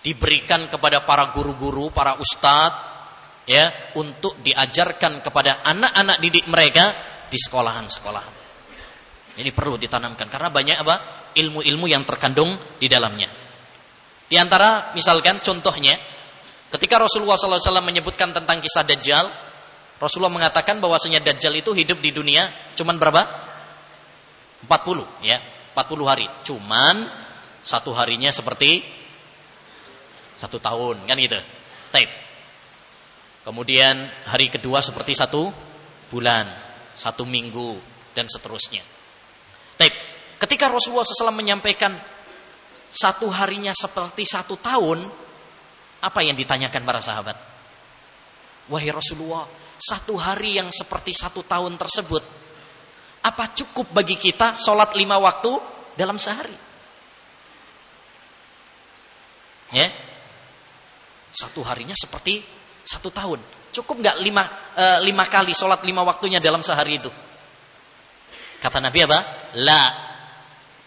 diberikan 0.02 0.70
kepada 0.70 1.02
para 1.02 1.30
guru-guru, 1.34 1.90
para 1.90 2.18
ustadz 2.18 3.46
ya, 3.46 3.70
untuk 3.98 4.38
diajarkan 4.42 5.22
kepada 5.22 5.66
anak-anak 5.66 6.16
didik 6.22 6.46
mereka 6.46 6.94
di 7.26 7.38
sekolahan-sekolahan. 7.38 8.34
Ini 9.32 9.50
perlu 9.56 9.80
ditanamkan 9.80 10.28
karena 10.28 10.52
banyak 10.52 10.76
apa? 10.84 10.96
ilmu-ilmu 11.32 11.88
yang 11.88 12.04
terkandung 12.04 12.52
di 12.76 12.84
dalamnya. 12.92 13.24
Di 14.28 14.36
antara 14.36 14.92
misalkan 14.92 15.40
contohnya 15.40 15.96
ketika 16.68 17.00
Rasulullah 17.00 17.40
SAW 17.40 17.80
menyebutkan 17.80 18.36
tentang 18.36 18.60
kisah 18.60 18.84
Dajjal, 18.84 19.28
Rasulullah 19.96 20.32
mengatakan 20.32 20.76
bahwasanya 20.80 21.24
Dajjal 21.24 21.56
itu 21.56 21.72
hidup 21.72 22.04
di 22.04 22.12
dunia 22.12 22.48
cuman 22.76 23.00
berapa? 23.00 23.22
40 24.66 25.26
ya. 25.26 25.38
40 25.72 26.04
hari. 26.04 26.26
Cuman 26.44 27.08
satu 27.62 27.94
harinya 27.94 28.28
seperti 28.34 28.82
satu 30.36 30.58
tahun 30.58 31.06
kan 31.06 31.16
gitu. 31.18 31.38
Tape. 31.94 32.12
kemudian 33.42 34.06
hari 34.26 34.46
kedua 34.48 34.78
seperti 34.78 35.18
satu 35.18 35.50
bulan 36.10 36.46
satu 36.94 37.22
minggu 37.22 37.78
dan 38.14 38.26
seterusnya. 38.26 38.82
Tape. 39.78 39.98
ketika 40.42 40.66
Rasulullah 40.66 41.06
SAW 41.06 41.30
menyampaikan 41.30 41.94
satu 42.90 43.30
harinya 43.30 43.70
seperti 43.72 44.26
satu 44.26 44.58
tahun 44.58 45.06
apa 46.02 46.20
yang 46.26 46.34
ditanyakan 46.34 46.82
para 46.82 46.98
sahabat? 46.98 47.38
Wahai 48.66 48.90
Rasulullah 48.90 49.46
satu 49.78 50.18
hari 50.18 50.58
yang 50.58 50.70
seperti 50.74 51.14
satu 51.14 51.46
tahun 51.46 51.78
tersebut 51.78 52.41
apa 53.22 53.54
cukup 53.54 53.94
bagi 53.94 54.18
kita 54.18 54.58
sholat 54.58 54.98
lima 54.98 55.14
waktu 55.22 55.54
dalam 55.94 56.18
sehari? 56.18 56.58
Ya, 59.72 59.88
satu 61.32 61.64
harinya 61.64 61.96
seperti 61.96 62.44
satu 62.84 63.08
tahun. 63.08 63.40
Cukup 63.72 64.04
nggak 64.04 64.20
lima, 64.20 64.44
e, 64.76 64.84
lima 65.08 65.24
kali 65.24 65.56
sholat 65.56 65.80
lima 65.80 66.04
waktunya 66.04 66.36
dalam 66.44 66.60
sehari 66.60 67.00
itu? 67.00 67.08
Kata 68.60 68.78
Nabi 68.84 68.98
apa? 69.00 69.18
La 69.64 69.82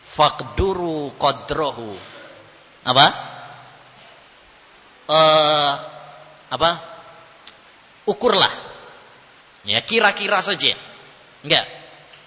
fakduru 0.06 1.18
kodrohu. 1.18 1.98
Apa? 2.86 3.06
E, 5.10 5.20
apa? 6.54 6.72
Ukurlah. 8.06 8.54
Ya 9.66 9.82
kira-kira 9.82 10.38
saja. 10.46 10.78
Enggak. 11.42 11.66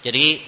Jadi 0.09 0.41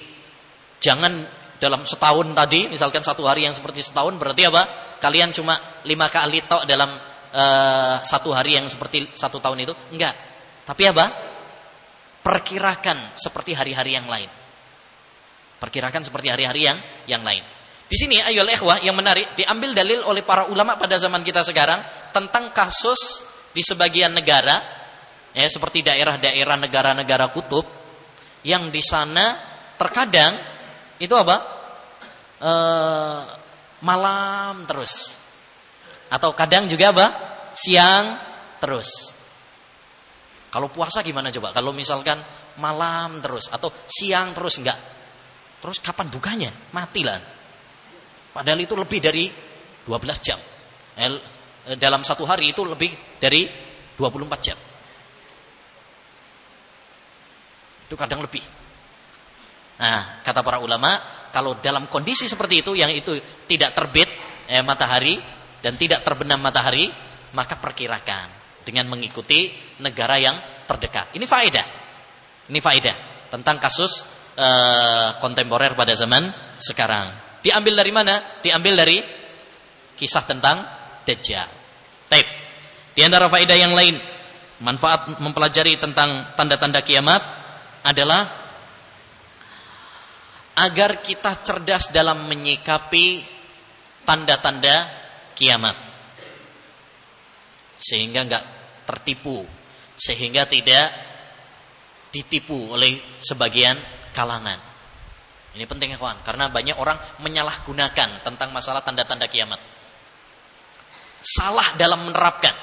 jangan 0.81 1.21
dalam 1.61 1.85
setahun 1.85 2.33
tadi, 2.33 2.65
misalkan 2.65 3.05
satu 3.05 3.29
hari 3.29 3.45
yang 3.45 3.53
seperti 3.53 3.85
setahun, 3.85 4.17
berarti 4.17 4.49
apa? 4.49 4.61
Kalian 4.97 5.29
cuma 5.29 5.53
lima 5.85 6.09
kali 6.09 6.41
tok 6.49 6.65
dalam 6.65 6.89
uh, 7.29 8.01
satu 8.01 8.33
hari 8.33 8.57
yang 8.57 8.65
seperti 8.65 9.13
satu 9.13 9.37
tahun 9.37 9.69
itu? 9.69 9.73
Enggak. 9.93 10.17
Tapi 10.65 10.83
apa? 10.89 11.05
Perkirakan 12.25 13.13
seperti 13.13 13.53
hari-hari 13.53 13.93
yang 13.93 14.09
lain. 14.09 14.29
Perkirakan 15.61 16.01
seperti 16.01 16.33
hari-hari 16.33 16.65
yang 16.65 16.77
yang 17.05 17.21
lain. 17.21 17.45
Di 17.85 17.97
sini 17.99 18.17
ayol 18.17 18.49
ikhwah 18.49 18.81
yang 18.81 18.97
menarik 18.97 19.37
diambil 19.37 19.77
dalil 19.77 20.01
oleh 20.09 20.25
para 20.25 20.49
ulama 20.49 20.79
pada 20.81 20.97
zaman 20.97 21.21
kita 21.21 21.45
sekarang 21.45 22.09
tentang 22.09 22.49
kasus 22.49 23.21
di 23.53 23.61
sebagian 23.61 24.15
negara 24.15 24.63
ya 25.35 25.45
seperti 25.45 25.83
daerah-daerah 25.83 26.55
negara-negara 26.55 27.29
kutub 27.35 27.67
yang 28.47 28.71
di 28.71 28.79
sana 28.79 29.50
terkadang 29.81 30.37
itu 31.01 31.13
apa? 31.17 31.35
E, 32.37 32.51
malam 33.81 34.61
terus. 34.69 35.17
Atau 36.13 36.37
kadang 36.37 36.69
juga 36.69 36.93
apa? 36.93 37.05
Siang 37.57 38.05
terus. 38.61 39.17
Kalau 40.53 40.69
puasa 40.69 41.01
gimana 41.01 41.33
coba? 41.33 41.49
Kalau 41.49 41.73
misalkan 41.73 42.21
malam 42.61 43.17
terus 43.23 43.49
atau 43.49 43.73
siang 43.89 44.37
terus 44.37 44.61
enggak. 44.61 44.77
Terus 45.57 45.81
kapan 45.81 46.13
bukanya? 46.13 46.51
Matilah. 46.77 47.17
Padahal 48.31 48.61
itu 48.61 48.77
lebih 48.77 48.99
dari 49.01 49.25
12 49.87 50.21
jam. 50.21 50.37
Eh, 50.97 51.09
dalam 51.81 52.05
satu 52.05 52.27
hari 52.27 52.53
itu 52.53 52.61
lebih 52.61 52.93
dari 53.17 53.49
24 53.97 54.41
jam. 54.45 54.57
Itu 57.87 57.95
kadang 57.97 58.21
lebih. 58.23 58.60
Nah, 59.79 60.23
kata 60.25 60.41
para 60.43 60.59
ulama, 60.59 60.99
kalau 61.31 61.57
dalam 61.63 61.87
kondisi 61.87 62.27
seperti 62.27 62.65
itu 62.65 62.71
yang 62.75 62.91
itu 62.91 63.15
tidak 63.47 63.71
terbit 63.71 64.09
eh, 64.51 64.61
matahari 64.61 65.17
dan 65.63 65.79
tidak 65.79 66.03
terbenam 66.03 66.41
matahari, 66.43 66.91
maka 67.31 67.55
perkirakan 67.57 68.27
dengan 68.67 68.91
mengikuti 68.91 69.49
negara 69.81 70.19
yang 70.19 70.37
terdekat. 70.67 71.15
Ini 71.15 71.25
faedah. 71.25 71.67
Ini 72.51 72.59
faedah 72.59 72.95
tentang 73.31 73.57
kasus 73.57 74.03
eh, 74.35 75.09
kontemporer 75.23 75.73
pada 75.73 75.95
zaman 75.95 76.29
sekarang. 76.59 77.39
Diambil 77.41 77.73
dari 77.73 77.91
mana? 77.95 78.21
Diambil 78.43 78.73
dari 78.77 79.01
kisah 79.97 80.25
tentang 80.25 80.61
Dajjal. 81.01 81.49
Taib. 82.05 82.27
Di 82.91 83.01
antara 83.01 83.25
faedah 83.31 83.57
yang 83.57 83.73
lain, 83.73 83.97
manfaat 84.61 85.17
mempelajari 85.17 85.79
tentang 85.81 86.37
tanda-tanda 86.37 86.85
kiamat 86.85 87.23
adalah 87.81 88.40
agar 90.57 90.99
kita 90.99 91.39
cerdas 91.39 91.93
dalam 91.93 92.27
menyikapi 92.27 93.23
tanda-tanda 94.03 94.89
kiamat. 95.37 95.77
Sehingga 97.81 98.27
nggak 98.27 98.45
tertipu, 98.85 99.41
sehingga 99.97 100.45
tidak 100.45 100.91
ditipu 102.11 102.75
oleh 102.75 102.99
sebagian 103.23 103.79
kalangan. 104.11 104.59
Ini 105.51 105.67
penting 105.67 105.95
ya 105.95 105.97
kawan, 105.99 106.23
karena 106.23 106.47
banyak 106.47 106.77
orang 106.79 106.95
menyalahgunakan 107.19 108.23
tentang 108.23 108.49
masalah 108.55 108.79
tanda-tanda 108.83 109.27
kiamat. 109.27 109.59
Salah 111.19 111.75
dalam 111.75 112.07
menerapkan. 112.07 112.55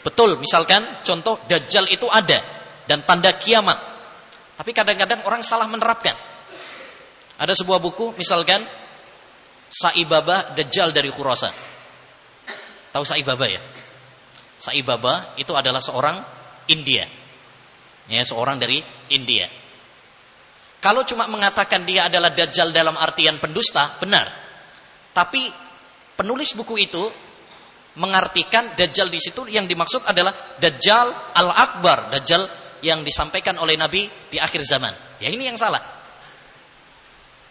Betul, 0.00 0.40
misalkan 0.40 1.04
contoh 1.04 1.44
Dajjal 1.44 1.86
itu 1.92 2.08
ada 2.08 2.40
dan 2.88 3.04
tanda 3.04 3.36
kiamat. 3.36 3.78
Tapi 4.56 4.70
kadang-kadang 4.72 5.24
orang 5.24 5.44
salah 5.44 5.68
menerapkan. 5.68 6.29
Ada 7.40 7.56
sebuah 7.56 7.80
buku, 7.80 8.20
misalkan 8.20 8.60
Saibaba 9.70 10.52
Dajjal 10.52 10.92
dari 10.92 11.08
Khurasan. 11.08 11.54
Tahu 12.92 13.04
Saibaba 13.06 13.46
ya? 13.48 13.62
Saibaba 14.60 15.32
itu 15.40 15.56
adalah 15.56 15.80
seorang 15.80 16.20
India. 16.68 17.08
Ya, 18.10 18.20
seorang 18.26 18.60
dari 18.60 18.84
India. 19.14 19.48
Kalau 20.84 21.06
cuma 21.08 21.30
mengatakan 21.32 21.88
dia 21.88 22.12
adalah 22.12 22.28
Dajjal 22.34 22.76
dalam 22.76 22.98
artian 22.98 23.40
pendusta, 23.40 23.96
benar. 23.96 24.28
Tapi 25.16 25.48
penulis 26.18 26.52
buku 26.52 26.76
itu 26.76 27.04
mengartikan 27.96 28.76
Dajjal 28.76 29.08
di 29.08 29.20
situ 29.22 29.48
yang 29.48 29.64
dimaksud 29.64 30.04
adalah 30.04 30.56
Dajjal 30.60 31.36
al-Akbar, 31.36 32.12
Dajjal 32.12 32.42
yang 32.84 33.04
disampaikan 33.04 33.56
oleh 33.60 33.76
Nabi 33.76 34.08
di 34.28 34.36
akhir 34.36 34.64
zaman. 34.64 34.92
Ya 35.20 35.28
ini 35.28 35.48
yang 35.48 35.60
salah. 35.60 35.99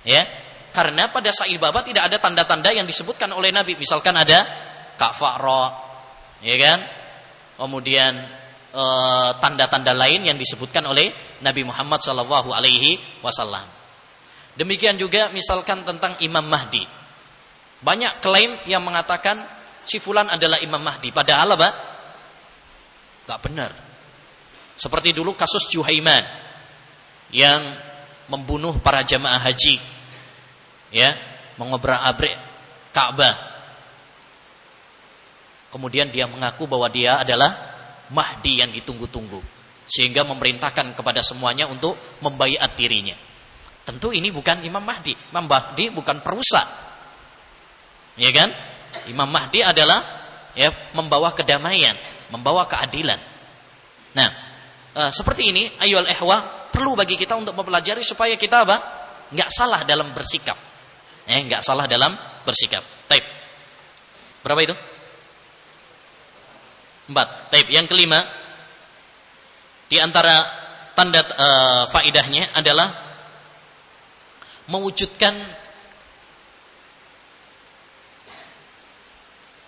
Ya, 0.09 0.25
karena 0.73 1.13
pada 1.13 1.29
Sa'il 1.29 1.61
Baba 1.61 1.85
tidak 1.85 2.09
ada 2.09 2.17
tanda-tanda 2.17 2.73
yang 2.73 2.89
disebutkan 2.89 3.29
oleh 3.29 3.53
Nabi. 3.53 3.77
Misalkan 3.77 4.17
ada 4.17 4.41
kafaro, 4.97 5.69
ya 6.41 6.57
kan? 6.57 6.79
Kemudian 7.61 8.13
eh, 8.73 9.29
tanda-tanda 9.37 9.93
e, 9.93 9.99
lain 10.01 10.21
yang 10.33 10.37
disebutkan 10.39 10.81
oleh 10.89 11.13
Nabi 11.45 11.61
Muhammad 11.61 12.01
Shallallahu 12.01 12.49
Alaihi 12.49 13.21
Wasallam. 13.21 13.69
Demikian 14.57 14.97
juga 14.97 15.29
misalkan 15.29 15.85
tentang 15.85 16.17
Imam 16.25 16.43
Mahdi. 16.43 16.81
Banyak 17.79 18.17
klaim 18.19 18.57
yang 18.65 18.81
mengatakan 18.81 19.45
si 19.85 20.01
fulan 20.01 20.25
adalah 20.27 20.57
Imam 20.59 20.81
Mahdi. 20.81 21.13
Padahal 21.13 21.53
apa? 21.53 21.69
Gak 23.29 23.39
benar. 23.45 23.71
Seperti 24.73 25.13
dulu 25.13 25.37
kasus 25.37 25.69
Juhaiman 25.69 26.23
yang 27.29 27.61
membunuh 28.31 28.77
para 28.79 29.03
jamaah 29.03 29.41
haji 29.43 29.98
ya 30.89 31.13
mengobrak-abrik 31.57 32.35
Ka'bah. 32.95 33.35
Kemudian 35.69 36.09
dia 36.09 36.25
mengaku 36.25 36.65
bahwa 36.65 36.89
dia 36.89 37.21
adalah 37.21 37.69
Mahdi 38.09 38.65
yang 38.65 38.73
ditunggu-tunggu 38.73 39.37
sehingga 39.85 40.25
memerintahkan 40.25 40.97
kepada 40.97 41.21
semuanya 41.21 41.69
untuk 41.69 41.97
membaiat 42.21 42.73
dirinya. 42.73 43.13
Tentu 43.85 44.13
ini 44.13 44.29
bukan 44.29 44.61
Imam 44.65 44.81
Mahdi. 44.81 45.13
Imam 45.33 45.49
Mahdi 45.49 45.89
bukan 45.89 46.21
perusak. 46.21 46.65
Ya 48.17 48.29
kan? 48.33 48.53
Imam 49.09 49.29
Mahdi 49.29 49.65
adalah 49.65 50.01
ya 50.53 50.69
membawa 50.97 51.33
kedamaian 51.33 51.93
membawa 52.29 52.65
keadilan. 52.69 53.17
Nah 54.13 54.29
e, 54.93 55.01
seperti 55.13 55.53
ini 55.53 55.69
ayol 55.81 56.05
ehwa 56.05 56.69
perlu 56.69 56.93
bagi 56.93 57.17
kita 57.17 57.37
untuk 57.37 57.57
mempelajari 57.57 58.05
supaya 58.05 58.37
kita 58.37 58.65
apa? 58.65 58.77
Nggak 59.33 59.49
salah 59.49 59.81
dalam 59.85 60.13
bersikap. 60.13 60.68
Eh, 61.29 61.45
nggak 61.45 61.61
salah 61.61 61.85
dalam 61.85 62.17
bersikap. 62.41 62.81
Taib. 63.05 63.21
Berapa 64.41 64.61
itu? 64.65 64.75
Empat. 67.13 67.53
Taib. 67.53 67.69
Yang 67.69 67.93
kelima, 67.93 68.25
di 69.85 70.01
antara 70.01 70.41
tanda 70.97 71.21
uh, 71.21 71.83
faidahnya 71.85 72.57
adalah 72.57 72.89
mewujudkan 74.73 75.37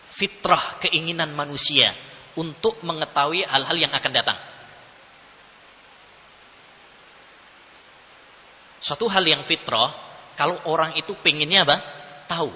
fitrah 0.10 0.82
keinginan 0.82 1.34
manusia 1.34 1.93
untuk 2.38 2.82
mengetahui 2.82 3.45
hal-hal 3.45 3.78
yang 3.78 3.93
akan 3.93 4.12
datang. 4.13 4.39
Suatu 8.82 9.06
hal 9.10 9.26
yang 9.26 9.45
fitrah, 9.45 10.11
kalau 10.41 10.58
orang 10.65 10.97
itu 10.97 11.13
pengennya 11.13 11.62
apa? 11.62 11.77
Tahu. 12.25 12.49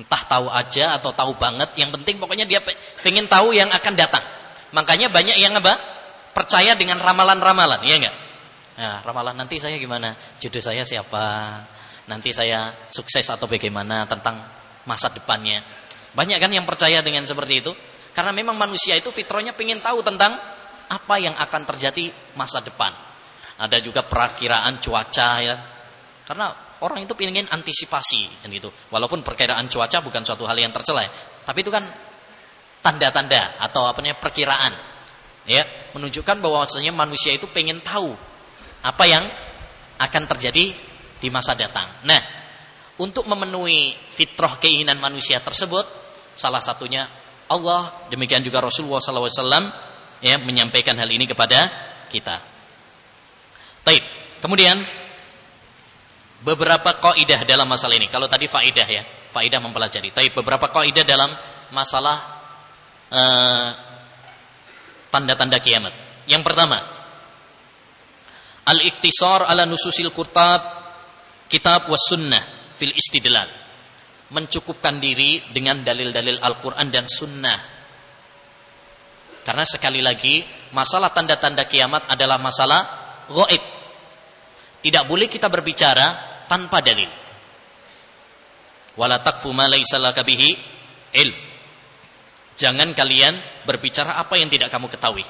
Entah 0.00 0.22
tahu 0.24 0.48
aja 0.48 0.96
atau 0.96 1.12
tahu 1.12 1.36
banget, 1.36 1.76
yang 1.76 1.92
penting 1.92 2.16
pokoknya 2.16 2.48
dia 2.48 2.64
pengen 3.04 3.28
tahu 3.28 3.52
yang 3.52 3.68
akan 3.68 3.92
datang. 3.92 4.24
Makanya 4.72 5.12
banyak 5.12 5.36
yang 5.36 5.52
apa? 5.60 5.76
Percaya 6.32 6.72
dengan 6.80 6.96
ramalan-ramalan, 6.96 7.84
iya 7.84 8.00
enggak? 8.00 8.16
Nah, 8.74 9.04
ramalan 9.04 9.36
nanti 9.36 9.60
saya 9.60 9.76
gimana? 9.76 10.16
Jodoh 10.40 10.64
saya 10.64 10.80
siapa? 10.88 11.60
Nanti 12.08 12.32
saya 12.32 12.72
sukses 12.88 13.28
atau 13.28 13.44
bagaimana 13.44 14.08
tentang 14.08 14.40
masa 14.88 15.12
depannya. 15.12 15.60
Banyak 16.16 16.40
kan 16.40 16.48
yang 16.48 16.64
percaya 16.64 17.04
dengan 17.04 17.28
seperti 17.28 17.60
itu? 17.60 17.76
Karena 18.16 18.32
memang 18.32 18.56
manusia 18.56 18.96
itu 18.96 19.12
fitrahnya 19.12 19.52
pengen 19.52 19.84
tahu 19.84 20.00
tentang 20.00 20.40
apa 20.88 21.14
yang 21.20 21.36
akan 21.36 21.62
terjadi 21.68 22.08
masa 22.32 22.64
depan 22.64 22.96
ada 23.54 23.78
juga 23.78 24.02
perakiraan 24.02 24.82
cuaca 24.82 25.30
ya. 25.38 25.56
Karena 26.24 26.56
orang 26.80 27.04
itu 27.04 27.12
ingin 27.20 27.44
antisipasi 27.52 28.44
kan 28.44 28.48
gitu. 28.48 28.72
Walaupun 28.88 29.20
perkiraan 29.20 29.68
cuaca 29.68 30.00
bukan 30.00 30.24
suatu 30.24 30.48
hal 30.48 30.56
yang 30.56 30.72
tercela, 30.72 31.04
tapi 31.44 31.60
itu 31.60 31.68
kan 31.68 31.84
tanda-tanda 32.80 33.60
atau 33.60 33.84
apa 33.84 34.00
perkiraan. 34.16 34.72
Ya, 35.44 35.60
menunjukkan 35.92 36.40
bahwa 36.40 36.64
bahwasanya 36.64 36.96
manusia 36.96 37.36
itu 37.36 37.44
pengen 37.52 37.84
tahu 37.84 38.16
apa 38.80 39.04
yang 39.04 39.28
akan 40.00 40.22
terjadi 40.24 40.72
di 41.20 41.28
masa 41.28 41.52
datang. 41.52 41.84
Nah, 42.08 42.20
untuk 42.96 43.28
memenuhi 43.28 43.92
fitrah 43.92 44.56
keinginan 44.56 44.96
manusia 44.96 45.44
tersebut, 45.44 45.84
salah 46.32 46.64
satunya 46.64 47.04
Allah, 47.52 48.08
demikian 48.08 48.40
juga 48.40 48.64
Rasulullah 48.64 49.04
SAW 49.04 49.68
ya 50.24 50.40
menyampaikan 50.40 50.96
hal 50.96 51.08
ini 51.12 51.28
kepada 51.28 51.68
kita. 52.08 52.40
Taib. 53.84 54.04
Kemudian 54.40 54.80
beberapa 56.44 57.00
kaidah 57.00 57.48
dalam 57.48 57.64
masalah 57.64 57.96
ini. 57.96 58.06
Kalau 58.12 58.28
tadi 58.28 58.44
faidah 58.44 58.86
ya, 58.86 59.02
faidah 59.32 59.58
mempelajari. 59.64 60.12
Taib 60.12 60.36
beberapa 60.36 60.68
kaidah 60.68 61.02
dalam 61.02 61.32
masalah 61.72 62.16
uh, 63.08 63.68
tanda-tanda 65.08 65.56
kiamat. 65.58 65.96
Yang 66.28 66.44
pertama, 66.44 66.78
al-iktisar 68.68 69.48
ala 69.48 69.64
nususil 69.64 70.12
kurtab 70.12 70.60
kitab 71.48 71.88
was 71.88 72.04
sunnah 72.04 72.44
fil 72.76 72.92
istidlal. 72.92 73.48
Mencukupkan 74.28 75.00
diri 75.00 75.40
dengan 75.52 75.80
dalil-dalil 75.80 76.40
Al-Quran 76.40 76.88
dan 76.92 77.08
sunnah. 77.08 77.60
Karena 79.44 79.64
sekali 79.68 80.00
lagi, 80.00 80.40
masalah 80.72 81.12
tanda-tanda 81.12 81.68
kiamat 81.68 82.08
adalah 82.08 82.40
masalah 82.40 82.80
goib 83.28 83.74
tidak 84.84 85.08
boleh 85.08 85.32
kita 85.32 85.48
berbicara 85.48 86.33
tanpa 86.46 86.80
dalil. 86.84 87.08
Wala 88.94 89.18
taqfu 89.20 89.50
ma 89.50 89.66
laysa 89.66 89.98
bihi 90.22 90.48
ilm. 91.18 91.36
Jangan 92.54 92.94
kalian 92.94 93.66
berbicara 93.66 94.14
apa 94.14 94.38
yang 94.38 94.46
tidak 94.46 94.70
kamu 94.70 94.86
ketahui. 94.86 95.26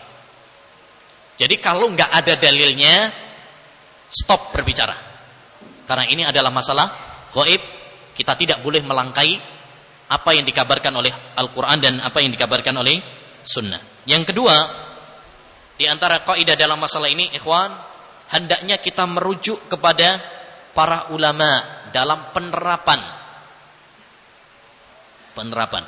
Jadi 1.41 1.57
kalau 1.59 1.89
nggak 1.91 2.11
ada 2.13 2.37
dalilnya, 2.37 3.11
stop 4.13 4.53
berbicara. 4.53 4.95
Karena 5.89 6.05
ini 6.07 6.23
adalah 6.23 6.53
masalah 6.53 6.87
gaib, 7.33 7.63
kita 8.15 8.37
tidak 8.39 8.59
boleh 8.61 8.85
melangkai 8.85 9.55
apa 10.05 10.31
yang 10.37 10.45
dikabarkan 10.45 10.93
oleh 10.95 11.11
Al-Quran 11.35 11.79
dan 11.81 11.95
apa 12.05 12.21
yang 12.21 12.31
dikabarkan 12.31 12.77
oleh 12.77 13.01
Sunnah. 13.45 13.81
Yang 14.05 14.33
kedua, 14.33 14.57
di 15.75 15.85
antara 15.89 16.23
kaidah 16.23 16.55
dalam 16.55 16.79
masalah 16.79 17.11
ini, 17.11 17.33
ikhwan, 17.35 17.73
hendaknya 18.31 18.79
kita 18.79 19.05
merujuk 19.09 19.69
kepada 19.69 20.21
para 20.77 21.15
ulama 21.15 21.63
dalam 21.95 22.35
penerapan 22.35 23.01
penerapan. 25.35 25.83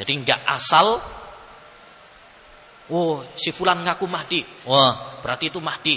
Jadi 0.00 0.12
nggak 0.24 0.40
asal 0.48 0.86
Oh, 2.90 3.22
si 3.38 3.54
fulan 3.54 3.86
ngaku 3.86 4.02
Mahdi. 4.10 4.42
Wah, 4.66 5.22
berarti 5.22 5.46
itu 5.46 5.62
Mahdi 5.62 5.94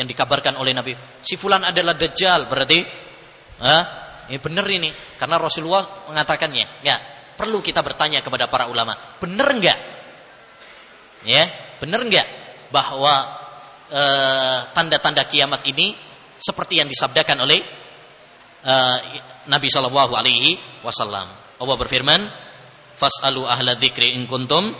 yang 0.00 0.08
dikabarkan 0.08 0.56
oleh 0.56 0.72
Nabi. 0.72 0.96
Si 1.20 1.36
fulan 1.36 1.60
adalah 1.60 1.92
dajjal, 1.92 2.48
berarti 2.48 2.80
ah, 3.60 3.84
ini 4.32 4.40
benar 4.40 4.64
ini 4.64 4.88
karena 5.20 5.36
Rasulullah 5.36 6.08
mengatakannya. 6.08 6.80
Ya, 6.80 6.96
perlu 7.36 7.60
kita 7.60 7.84
bertanya 7.84 8.24
kepada 8.24 8.48
para 8.48 8.64
ulama, 8.64 8.96
benar 9.20 9.52
enggak? 9.52 9.76
Ya, 11.28 11.52
benar 11.76 12.00
enggak? 12.00 12.24
bahwa 12.74 13.43
eh, 13.90 14.58
tanda-tanda 14.72 15.26
kiamat 15.28 15.64
ini 15.68 15.96
seperti 16.38 16.80
yang 16.82 16.88
disabdakan 16.90 17.48
oleh 17.48 17.60
uh, 18.64 18.98
Nabi 19.48 19.68
Shallallahu 19.68 20.12
Alaihi 20.12 20.60
Wasallam. 20.84 21.24
Allah 21.60 21.76
berfirman, 21.78 22.20
"Fas'alu 22.96 23.48
ahla 23.48 23.76
dzikri 23.80 24.12
in 24.12 24.28
kuntum 24.28 24.72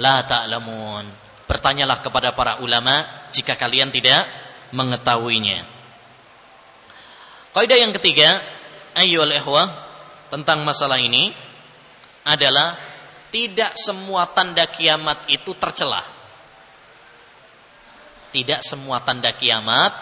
la 0.00 0.26
ta'lamun." 0.26 1.06
Bertanyalah 1.44 2.00
kepada 2.00 2.32
para 2.32 2.58
ulama 2.64 3.04
jika 3.30 3.54
kalian 3.54 3.92
tidak 3.92 4.26
mengetahuinya. 4.72 5.60
Kaidah 7.54 7.78
yang 7.78 7.94
ketiga, 7.94 8.42
ayyuhal 8.98 9.30
ikhwah, 9.38 9.70
tentang 10.32 10.66
masalah 10.66 10.98
ini 10.98 11.30
adalah 12.26 12.74
tidak 13.30 13.76
semua 13.78 14.26
tanda 14.34 14.66
kiamat 14.66 15.28
itu 15.30 15.54
tercela. 15.54 16.02
Tidak 18.34 18.66
semua 18.66 18.98
tanda 19.06 19.30
kiamat 19.30 19.94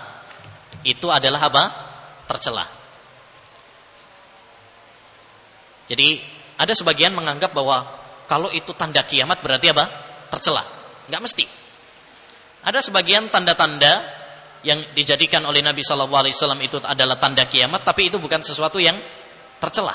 itu 0.88 1.12
adalah 1.12 1.52
apa? 1.52 1.64
Tercela. 2.24 2.64
Jadi 5.84 6.24
ada 6.56 6.72
sebagian 6.72 7.12
menganggap 7.12 7.52
bahwa 7.52 7.84
kalau 8.24 8.48
itu 8.48 8.72
tanda 8.72 9.04
kiamat 9.04 9.44
berarti 9.44 9.68
apa? 9.68 9.84
Tercela. 10.32 10.64
Enggak 11.12 11.22
mesti. 11.28 11.44
Ada 12.64 12.80
sebagian 12.80 13.28
tanda-tanda 13.28 14.00
yang 14.62 14.78
dijadikan 14.94 15.42
oleh 15.42 15.60
Nabi 15.60 15.82
Shallallahu 15.82 16.22
Alaihi 16.22 16.34
Wasallam 16.38 16.62
itu 16.62 16.78
adalah 16.80 17.18
tanda 17.18 17.44
kiamat, 17.50 17.82
tapi 17.82 18.08
itu 18.08 18.22
bukan 18.22 18.40
sesuatu 18.40 18.78
yang 18.78 18.94
tercela. 19.58 19.92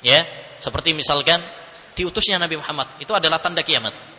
Ya, 0.00 0.22
seperti 0.62 0.94
misalkan 0.94 1.42
diutusnya 1.98 2.38
Nabi 2.38 2.56
Muhammad 2.56 2.88
itu 3.02 3.10
adalah 3.10 3.42
tanda 3.42 3.66
kiamat. 3.66 4.11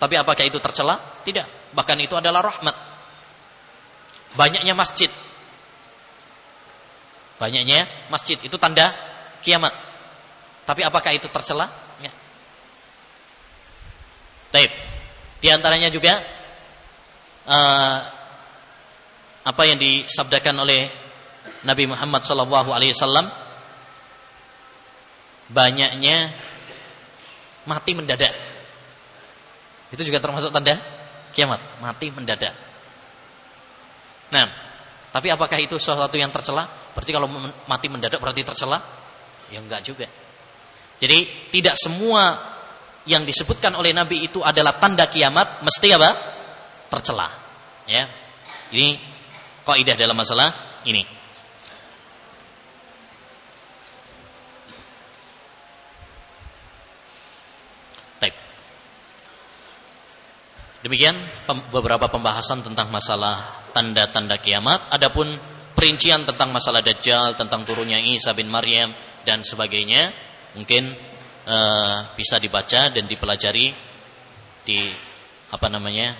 Tapi 0.00 0.14
apakah 0.16 0.44
itu 0.48 0.56
tercela? 0.56 0.96
Tidak. 1.22 1.76
Bahkan 1.76 1.96
itu 2.00 2.16
adalah 2.16 2.40
rahmat. 2.40 2.76
Banyaknya 4.34 4.72
masjid 4.72 5.12
Banyaknya 7.40 7.88
masjid 8.12 8.36
itu 8.36 8.52
tanda 8.60 8.92
kiamat. 9.40 9.72
Tapi 10.68 10.84
apakah 10.84 11.16
itu 11.16 11.24
tercela? 11.32 11.72
Ya. 12.04 12.12
Taib. 14.52 14.68
Di 15.40 15.48
antaranya 15.48 15.88
juga 15.88 16.20
uh, 17.48 17.98
apa 19.40 19.62
yang 19.64 19.80
disabdakan 19.80 20.68
oleh 20.68 20.92
Nabi 21.64 21.88
Muhammad 21.88 22.20
SAW 22.28 23.24
banyaknya 25.48 26.28
mati 27.64 27.96
mendadak. 27.96 28.36
Itu 29.90 30.02
juga 30.06 30.22
termasuk 30.22 30.54
tanda 30.54 30.78
kiamat, 31.34 31.58
mati 31.82 32.10
mendadak. 32.14 32.54
Nah, 34.30 34.46
tapi 35.10 35.26
apakah 35.30 35.58
itu 35.58 35.74
sesuatu 35.78 36.14
yang 36.14 36.30
tercela? 36.30 36.66
Berarti 36.94 37.10
kalau 37.10 37.26
mati 37.66 37.86
mendadak 37.90 38.22
berarti 38.22 38.46
tercela? 38.46 38.78
Ya 39.50 39.58
enggak 39.58 39.82
juga. 39.82 40.06
Jadi 41.02 41.50
tidak 41.50 41.74
semua 41.74 42.38
yang 43.08 43.26
disebutkan 43.26 43.74
oleh 43.74 43.90
Nabi 43.90 44.30
itu 44.30 44.38
adalah 44.44 44.78
tanda 44.78 45.10
kiamat 45.10 45.64
mesti 45.66 45.88
apa? 45.96 46.10
Tercela. 46.86 47.26
Ya. 47.90 48.06
Ini 48.70 49.02
kaidah 49.66 49.98
dalam 49.98 50.14
masalah 50.14 50.80
ini. 50.86 51.02
Demikian 60.80 61.12
beberapa 61.68 62.08
pembahasan 62.08 62.64
tentang 62.64 62.88
masalah 62.88 63.68
tanda-tanda 63.76 64.40
kiamat. 64.40 64.88
Adapun 64.88 65.28
perincian 65.76 66.24
tentang 66.24 66.52
masalah 66.52 66.80
Dajjal, 66.80 67.36
tentang 67.36 67.68
turunnya 67.68 68.00
Isa 68.00 68.32
bin 68.32 68.48
Maryam 68.48 68.92
dan 69.24 69.44
sebagainya 69.44 70.08
mungkin 70.56 70.92
uh, 71.44 72.10
bisa 72.16 72.40
dibaca 72.40 72.88
dan 72.88 73.04
dipelajari 73.04 73.76
di 74.64 74.80
apa 75.50 75.66
namanya 75.68 76.16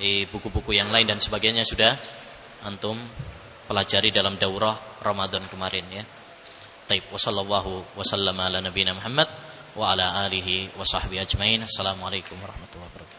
di 0.00 0.26
buku-buku 0.26 0.74
yang 0.74 0.90
lain 0.90 1.06
dan 1.06 1.20
sebagainya 1.22 1.62
sudah 1.62 1.94
antum 2.66 2.98
pelajari 3.68 4.10
dalam 4.10 4.40
daurah 4.40 4.76
Ramadan 5.04 5.44
kemarin 5.46 5.84
ya. 5.92 6.04
Taib 6.84 7.08
wa 7.08 7.16
sallallahu 7.16 7.96
wa 7.96 8.04
sallama 8.04 8.48
ala 8.48 8.60
nabiyina 8.60 8.92
Muhammad 8.92 9.28
wa 9.76 9.96
ala 9.96 10.24
alihi 10.28 10.72
wa 10.76 10.84
sahbihi 10.84 11.20
ajmain. 11.24 11.64
Assalamualaikum 11.64 12.36
warahmatullahi 12.36 12.90
wabarakatuh. 12.92 13.13